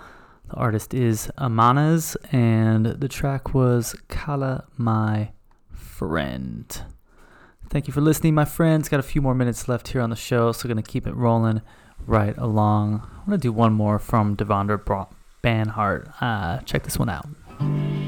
The 0.48 0.54
artist 0.54 0.92
is 0.92 1.30
Amanaz, 1.38 2.16
and 2.32 2.86
the 2.86 3.08
track 3.08 3.54
was 3.54 3.96
Khala 4.08 4.64
My 4.76 5.32
Friend. 5.72 6.82
Thank 7.70 7.86
you 7.86 7.92
for 7.92 8.00
listening, 8.00 8.34
my 8.34 8.44
friends. 8.44 8.88
Got 8.88 9.00
a 9.00 9.04
few 9.04 9.22
more 9.22 9.34
minutes 9.34 9.68
left 9.68 9.88
here 9.88 10.02
on 10.02 10.10
the 10.10 10.16
show, 10.16 10.52
so 10.52 10.68
gonna 10.68 10.82
keep 10.82 11.06
it 11.06 11.14
rolling 11.14 11.62
right 12.06 12.36
along. 12.36 13.00
I'm 13.02 13.24
gonna 13.26 13.38
do 13.38 13.52
one 13.52 13.72
more 13.72 13.98
from 13.98 14.36
Devendra 14.36 14.84
Bra- 14.84 15.06
Banhart. 15.42 16.12
Uh, 16.20 16.58
check 16.60 16.84
this 16.84 16.98
one 16.98 17.08
out. 17.08 18.03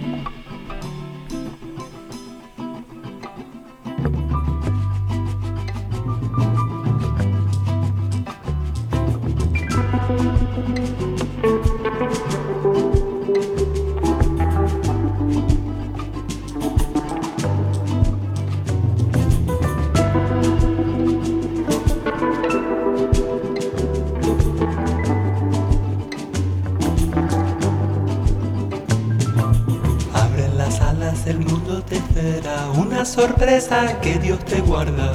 Espera, 32.16 32.70
una 32.76 33.04
sorpresa 33.04 34.00
que 34.00 34.18
Dios 34.18 34.42
te 34.44 34.60
guarda. 34.60 35.12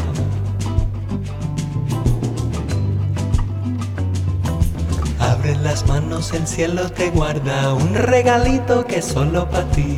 Abre 5.19 5.55
las 5.57 5.87
manos, 5.87 6.31
el 6.33 6.45
cielo 6.47 6.89
te 6.91 7.09
guarda, 7.09 7.73
un 7.73 7.93
regalito 7.95 8.85
que 8.85 9.01
solo 9.01 9.49
para 9.49 9.69
ti. 9.71 9.97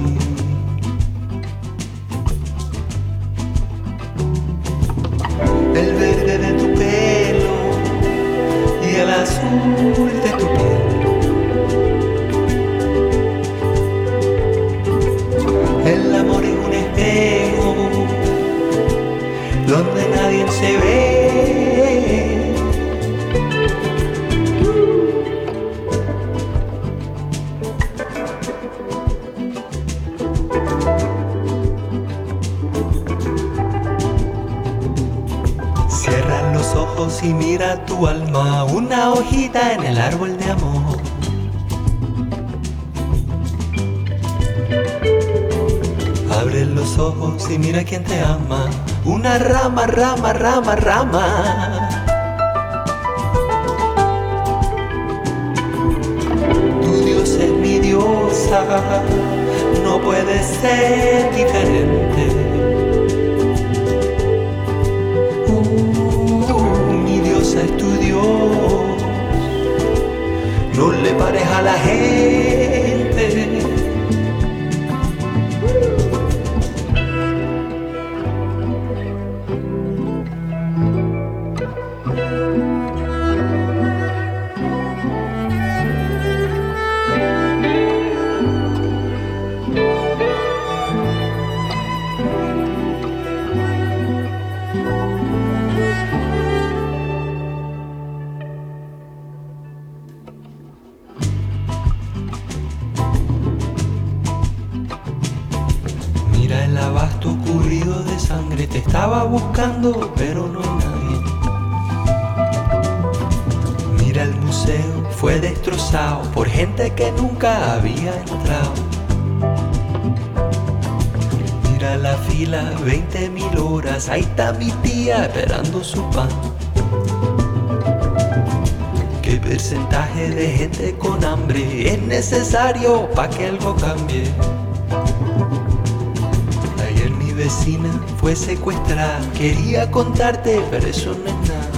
Pero 140.31 140.87
eso 140.87 141.13
no 141.15 141.27
es 141.27 141.49
nada. 141.49 141.69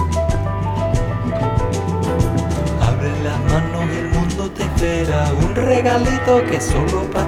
Abre 2.80 3.10
las 3.24 3.40
manos, 3.52 3.90
el 3.90 4.08
mundo 4.10 4.48
te 4.52 4.62
espera, 4.62 5.32
un 5.32 5.52
regalito 5.56 6.44
que 6.48 6.60
solo 6.60 7.10
para 7.12 7.25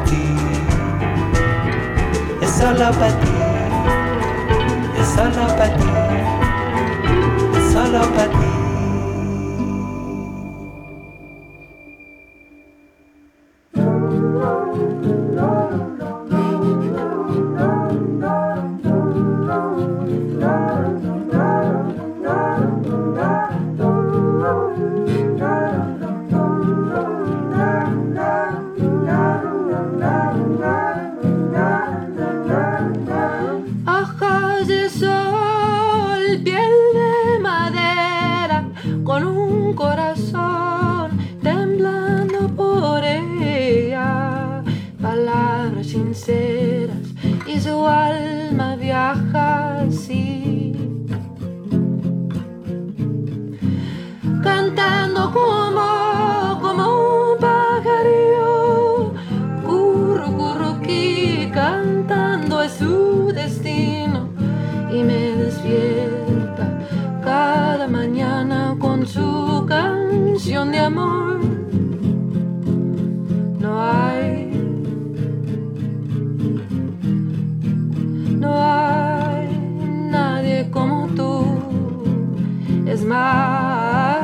más. 83.08 84.18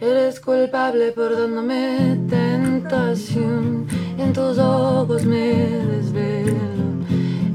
Eres 0.00 0.40
culpable 0.40 1.12
por 1.12 1.36
dándome 1.38 2.18
tentación. 2.28 3.86
En 4.16 4.32
tus 4.32 4.58
ojos 4.58 5.24
me 5.24 5.54
desvelo 5.92 6.54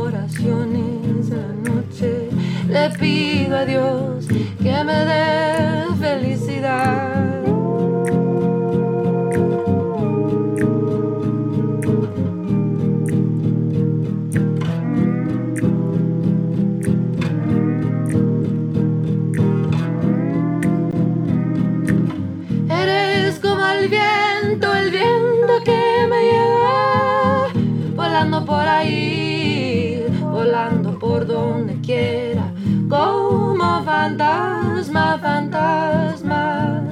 oraciones 0.01 1.29
de 1.29 1.37
la 1.37 1.53
noche, 1.69 2.29
le 2.69 2.89
pido 2.99 3.57
a 3.57 3.65
Dios 3.65 4.27
que 4.61 4.83
me 4.83 5.05
dé 5.05 5.85
felicidad. 5.99 7.14
Fantasma, 35.19 36.83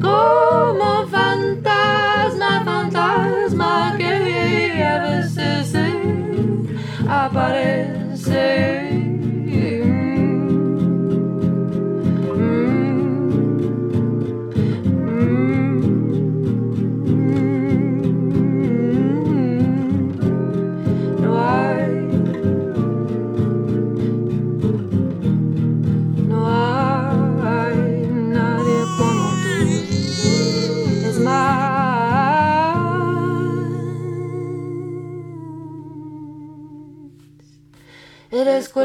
como 0.00 1.06
fantasma, 1.08 2.62
fantasma 2.64 3.94
que 3.96 4.82
a 4.82 4.98
veces 4.98 5.68
se 5.68 5.86
aparece. 7.08 8.75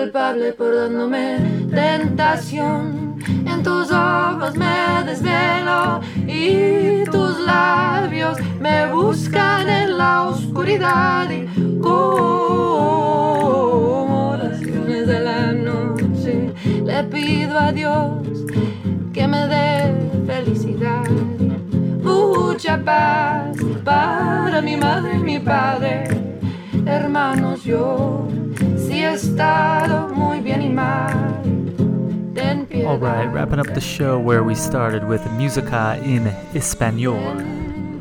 Culpable 0.02 0.54
por 0.54 0.74
dándome 0.76 1.38
tentación. 1.70 3.20
En 3.46 3.62
tus 3.62 3.92
ojos 3.92 4.56
me 4.58 5.04
desvelo 5.06 6.02
y 6.26 7.04
tus 7.06 7.40
labios 7.42 8.40
me 8.60 8.92
buscan 8.92 9.70
en 9.70 10.00
la 10.00 10.24
oscuridad. 10.30 11.30
Y 11.30 11.46
como 11.80 13.12
oraciones 14.32 15.06
de 15.06 15.20
la 15.20 15.52
noche 15.52 16.52
le 16.84 17.04
pido 17.04 17.60
a 17.60 17.72
Dios 17.72 18.24
que 19.14 19.28
me 19.28 19.46
dé 19.46 19.94
felicidad. 20.26 21.06
Mucha 22.02 22.84
paz 22.84 23.56
para 23.84 24.62
mi 24.64 24.78
madre 24.78 25.18
y 25.18 25.20
mi 25.20 25.38
padre. 25.38 26.06
Hermanos 26.88 27.64
yo 27.64 28.28
estado 29.04 30.10
muy 30.14 30.40
bien 30.42 30.62
y 30.62 30.70
mal 30.70 31.32
Alright, 32.92 33.32
wrapping 33.32 33.60
up 33.60 33.68
the 33.74 33.82
show 33.82 34.20
where 34.20 34.44
we 34.44 34.56
started 34.56 35.08
with 35.08 35.30
Musica 35.34 36.02
in 36.04 36.28
Espanol. 36.56 37.36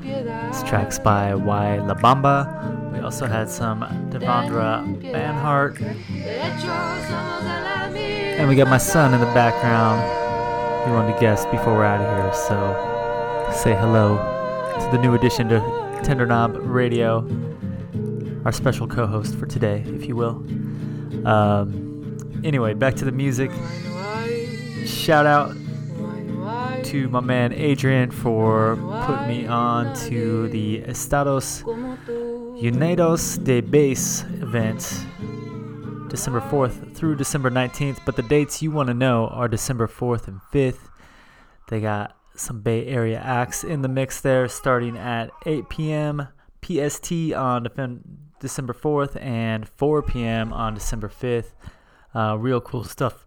This 0.02 0.62
track's 0.62 0.98
by 0.98 1.34
Y 1.34 1.78
La 1.78 1.94
Bamba. 1.94 2.92
We 2.92 3.00
also 3.00 3.26
had 3.26 3.48
some 3.50 3.80
Devendra 4.10 4.84
Banhart. 5.12 5.80
And 8.38 8.48
we 8.48 8.56
got 8.56 8.68
my 8.68 8.78
son 8.78 9.12
in 9.12 9.20
the 9.20 9.26
background. 9.26 10.00
He 10.86 10.92
wanted 10.92 11.12
to 11.14 11.20
guest 11.20 11.50
before 11.50 11.74
we're 11.74 11.84
out 11.84 12.00
of 12.00 12.08
here, 12.16 12.32
so 12.32 13.52
say 13.52 13.74
hello 13.74 14.16
to 14.80 14.96
the 14.96 15.02
new 15.02 15.14
addition 15.14 15.48
to 15.50 15.60
Tender 16.02 16.26
Knob 16.26 16.56
Radio, 16.56 17.18
our 18.44 18.52
special 18.52 18.86
co 18.86 19.06
host 19.06 19.34
for 19.34 19.46
today, 19.46 19.84
if 19.88 20.06
you 20.06 20.16
will. 20.16 20.42
Um, 21.24 22.42
anyway, 22.44 22.74
back 22.74 22.94
to 22.96 23.04
the 23.04 23.12
music. 23.12 23.50
Shout 24.86 25.26
out 25.26 25.54
to 26.84 27.08
my 27.08 27.20
man 27.20 27.52
Adrian 27.52 28.10
for 28.10 28.76
putting 29.06 29.28
me 29.28 29.46
on 29.46 29.94
to 30.08 30.48
the 30.48 30.78
Estados 30.78 31.62
Unidos 31.62 33.42
de 33.44 33.60
Base 33.60 34.22
event 34.40 35.04
December 36.08 36.40
4th 36.40 36.94
through 36.94 37.16
December 37.16 37.50
19th. 37.50 37.98
But 38.04 38.16
the 38.16 38.22
dates 38.22 38.62
you 38.62 38.70
want 38.70 38.88
to 38.88 38.94
know 38.94 39.28
are 39.28 39.48
December 39.48 39.86
4th 39.86 40.26
and 40.28 40.40
5th. 40.52 40.88
They 41.68 41.80
got 41.80 42.16
some 42.34 42.62
Bay 42.62 42.86
Area 42.86 43.18
acts 43.18 43.62
in 43.62 43.82
the 43.82 43.88
mix 43.88 44.20
there, 44.20 44.48
starting 44.48 44.96
at 44.96 45.30
8 45.46 45.68
p.m. 45.68 46.28
PST 46.62 47.12
on 47.32 47.64
Defen- 47.64 48.00
December 48.40 48.72
4th 48.72 49.20
and 49.22 49.68
4 49.68 50.02
p.m. 50.02 50.52
on 50.52 50.74
December 50.74 51.08
5th. 51.08 51.52
Uh, 52.14 52.36
real 52.38 52.60
cool 52.60 52.82
stuff 52.84 53.26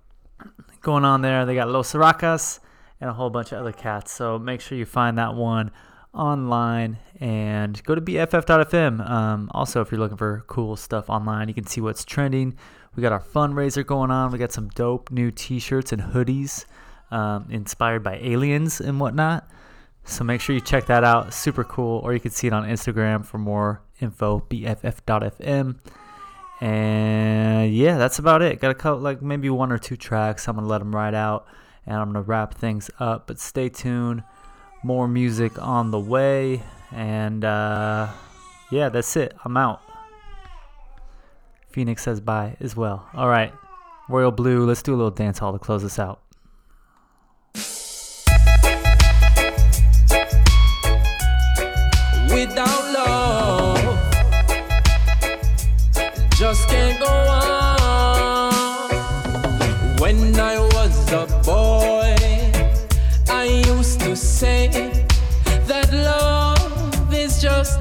going 0.81 1.06
on 1.06 1.22
there. 1.22 1.45
They 1.45 1.56
got 1.56 1.69
Los 1.69 1.94
Rakas 1.94 2.60
and 2.99 3.10
a 3.10 3.14
whole 3.14 3.30
bunch 3.30 3.52
of 3.52 3.60
other 3.60 3.72
cats. 3.72 4.11
So 4.11 4.38
make 4.38 4.61
sure 4.61 4.77
you 4.77 4.85
find 4.85 5.18
that 5.18 5.35
one 5.35 5.72
online 6.14 6.98
and 7.19 7.81
go 7.84 7.95
to 7.95 8.02
BFF.fm. 8.02 9.10
Um, 9.10 9.49
also, 9.53 9.81
if 9.81 9.91
you're 9.91 9.99
looking 9.99 10.18
for 10.18 10.44
cool 10.48 10.76
stuff 10.76 11.10
online, 11.10 11.48
you 11.48 11.53
can 11.53 11.65
see 11.65 11.81
what's 11.81 12.06
trending. 12.06 12.57
We 12.95 13.02
got 13.02 13.11
our 13.11 13.22
fundraiser 13.22 13.85
going 13.85 14.11
on. 14.11 14.31
We 14.31 14.38
got 14.38 14.52
some 14.52 14.69
dope 14.69 15.10
new 15.11 15.31
t 15.31 15.60
shirts 15.60 15.91
and 15.91 16.02
hoodies 16.02 16.65
um, 17.11 17.48
inspired 17.49 18.03
by 18.03 18.18
aliens 18.18 18.80
and 18.80 18.99
whatnot. 18.99 19.48
So 20.06 20.23
make 20.23 20.41
sure 20.41 20.53
you 20.53 20.61
check 20.61 20.85
that 20.88 21.03
out. 21.03 21.34
Super 21.34 21.64
cool. 21.64 21.99
Or 21.99 22.14
you 22.14 22.19
can 22.19 22.31
see 22.31 22.48
it 22.48 22.53
on 22.53 22.68
Instagram 22.68 23.26
for 23.26 23.38
more 23.38 23.81
info. 24.04 24.46
BFF.fm. 24.50 25.80
And 26.62 27.74
yeah, 27.74 27.98
that's 27.98 28.20
about 28.20 28.42
it. 28.42 28.60
Got 28.60 28.72
a 28.72 28.76
couple, 28.76 29.02
like 29.02 29.22
maybe 29.22 29.50
one 29.50 29.72
or 29.72 29.78
two 29.78 29.96
tracks. 29.96 30.48
I'm 30.48 30.56
gonna 30.56 30.68
let 30.68 30.78
them 30.80 30.96
ride 30.96 31.16
out, 31.16 31.48
and 31.86 31.98
I'm 31.98 32.10
gonna 32.10 32.22
wrap 32.22 32.54
things 32.54 32.92
up. 33.00 33.28
But 33.28 33.40
stay 33.40 33.70
tuned. 33.70 34.24
More 34.84 35.08
music 35.08 35.62
on 35.62 35.92
the 35.92 36.00
way, 36.00 36.62
and 36.92 37.44
uh, 37.44 38.10
yeah, 38.70 38.90
that's 38.90 39.16
it. 39.16 39.34
I'm 39.44 39.58
out. 39.58 39.82
Phoenix 41.72 42.04
says 42.04 42.22
bye 42.22 42.56
as 42.60 42.76
well. 42.76 43.10
All 43.14 43.28
right, 43.28 43.54
Royal 44.08 44.32
Blue. 44.32 44.66
Let's 44.66 44.84
do 44.84 44.94
a 44.94 44.98
little 44.98 45.12
dance 45.12 45.40
hall 45.40 45.54
to 45.54 45.60
close 45.60 45.84
this 45.84 45.98
out. 45.98 46.24
without 52.34 52.82
go 57.04 57.12
on. 57.30 58.54
When 60.00 60.40
I 60.40 60.58
was 60.76 60.96
a 61.12 61.26
boy, 61.44 62.16
I 63.30 63.44
used 63.74 64.00
to 64.02 64.16
say 64.16 64.68
that 65.68 65.88
love 65.94 67.14
is 67.14 67.42
just 67.42 67.80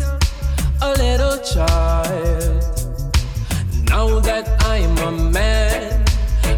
a 0.82 0.90
little 1.04 1.38
child. 1.38 2.62
Now 3.88 4.20
that 4.20 4.46
I'm 4.72 4.96
a 4.98 5.12
man, 5.38 6.04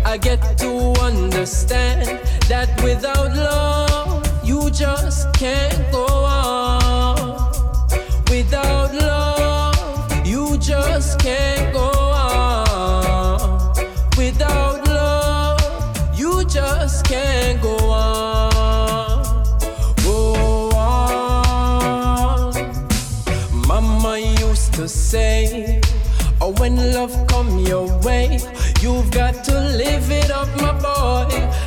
I 0.05 0.17
get 0.17 0.41
to 0.59 0.71
understand 1.01 2.21
that 2.49 2.69
without 2.83 2.94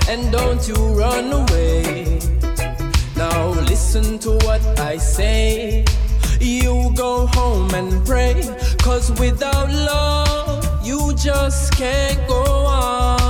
and 0.10 0.32
don't 0.32 0.68
you 0.68 0.76
run 0.98 1.32
away. 1.34 2.20
Now 3.16 3.50
listen 3.68 4.20
to 4.20 4.32
what 4.46 4.62
I 4.80 4.98
say. 4.98 5.86
You 6.40 6.92
go 6.96 7.28
home 7.28 7.74
and 7.74 8.06
pray, 8.06 8.36
cause 8.82 9.12
without 9.20 9.70
love, 9.70 10.86
you 10.86 11.14
just 11.16 11.74
can't 11.74 12.28
go 12.28 12.44
on. 12.44 13.27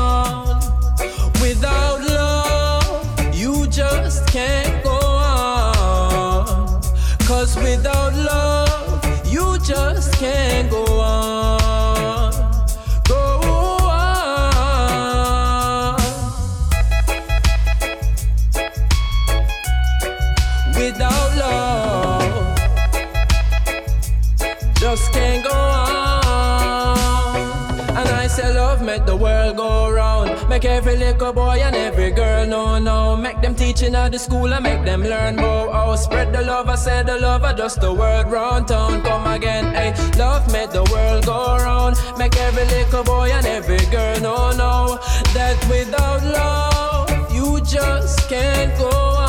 Make 30.57 30.65
every 30.65 30.97
little 30.97 31.33
boy 31.33 31.59
and 31.61 31.75
every 31.75 32.09
girl 32.09 32.47
know 32.47 32.79
now. 32.79 33.15
Make 33.15 33.41
them 33.41 33.53
teaching 33.53 33.93
at 33.93 34.11
the 34.11 34.17
school 34.17 34.51
and 34.51 34.63
make 34.63 34.83
them 34.83 35.03
learn 35.03 35.35
more. 35.35 35.69
Oh, 35.71 35.95
spread 35.95 36.33
the 36.33 36.41
love, 36.41 36.67
I 36.67 36.73
say 36.73 37.03
the 37.03 37.15
love, 37.19 37.43
I 37.43 37.53
just 37.53 37.79
the 37.79 37.93
word 37.93 38.25
round 38.25 38.67
town. 38.67 39.03
Come 39.03 39.27
again, 39.27 39.65
hey. 39.75 39.93
Love 40.17 40.51
make 40.51 40.71
the 40.71 40.83
world 40.91 41.27
go 41.27 41.57
round. 41.57 41.97
Make 42.17 42.35
every 42.37 42.65
little 42.65 43.03
boy 43.03 43.29
and 43.31 43.45
every 43.45 43.85
girl 43.91 44.19
know 44.19 44.49
now. 44.57 44.97
That 45.35 45.63
without 45.69 46.23
love, 46.23 47.31
you 47.31 47.61
just 47.61 48.27
can't 48.27 48.75
go 48.79 48.89
on. 48.89 49.26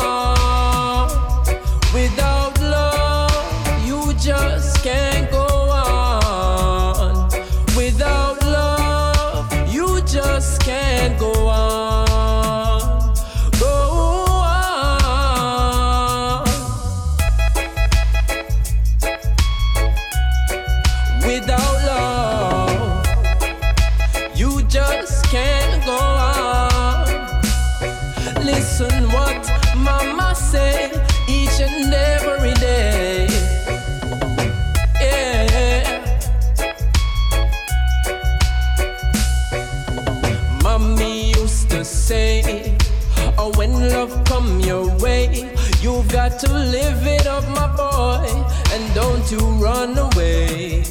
Run 49.79 49.97
away. 49.97 50.83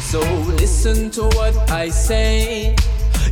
So 0.00 0.20
listen 0.60 1.10
to 1.12 1.22
what 1.36 1.54
I 1.70 1.88
say. 1.88 2.76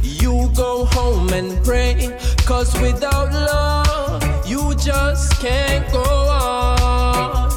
You 0.02 0.51
go 0.56 0.84
home 0.86 1.32
and 1.32 1.64
pray, 1.64 2.18
cause 2.44 2.72
without 2.80 3.32
love, 3.32 4.22
you 4.46 4.74
just 4.74 5.40
can't 5.40 5.86
go 5.92 6.02
on. 6.02 7.51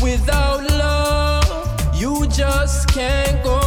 Without 0.00 0.62
love, 0.70 2.00
you 2.00 2.28
just 2.28 2.88
can't 2.94 3.42
go 3.42 3.65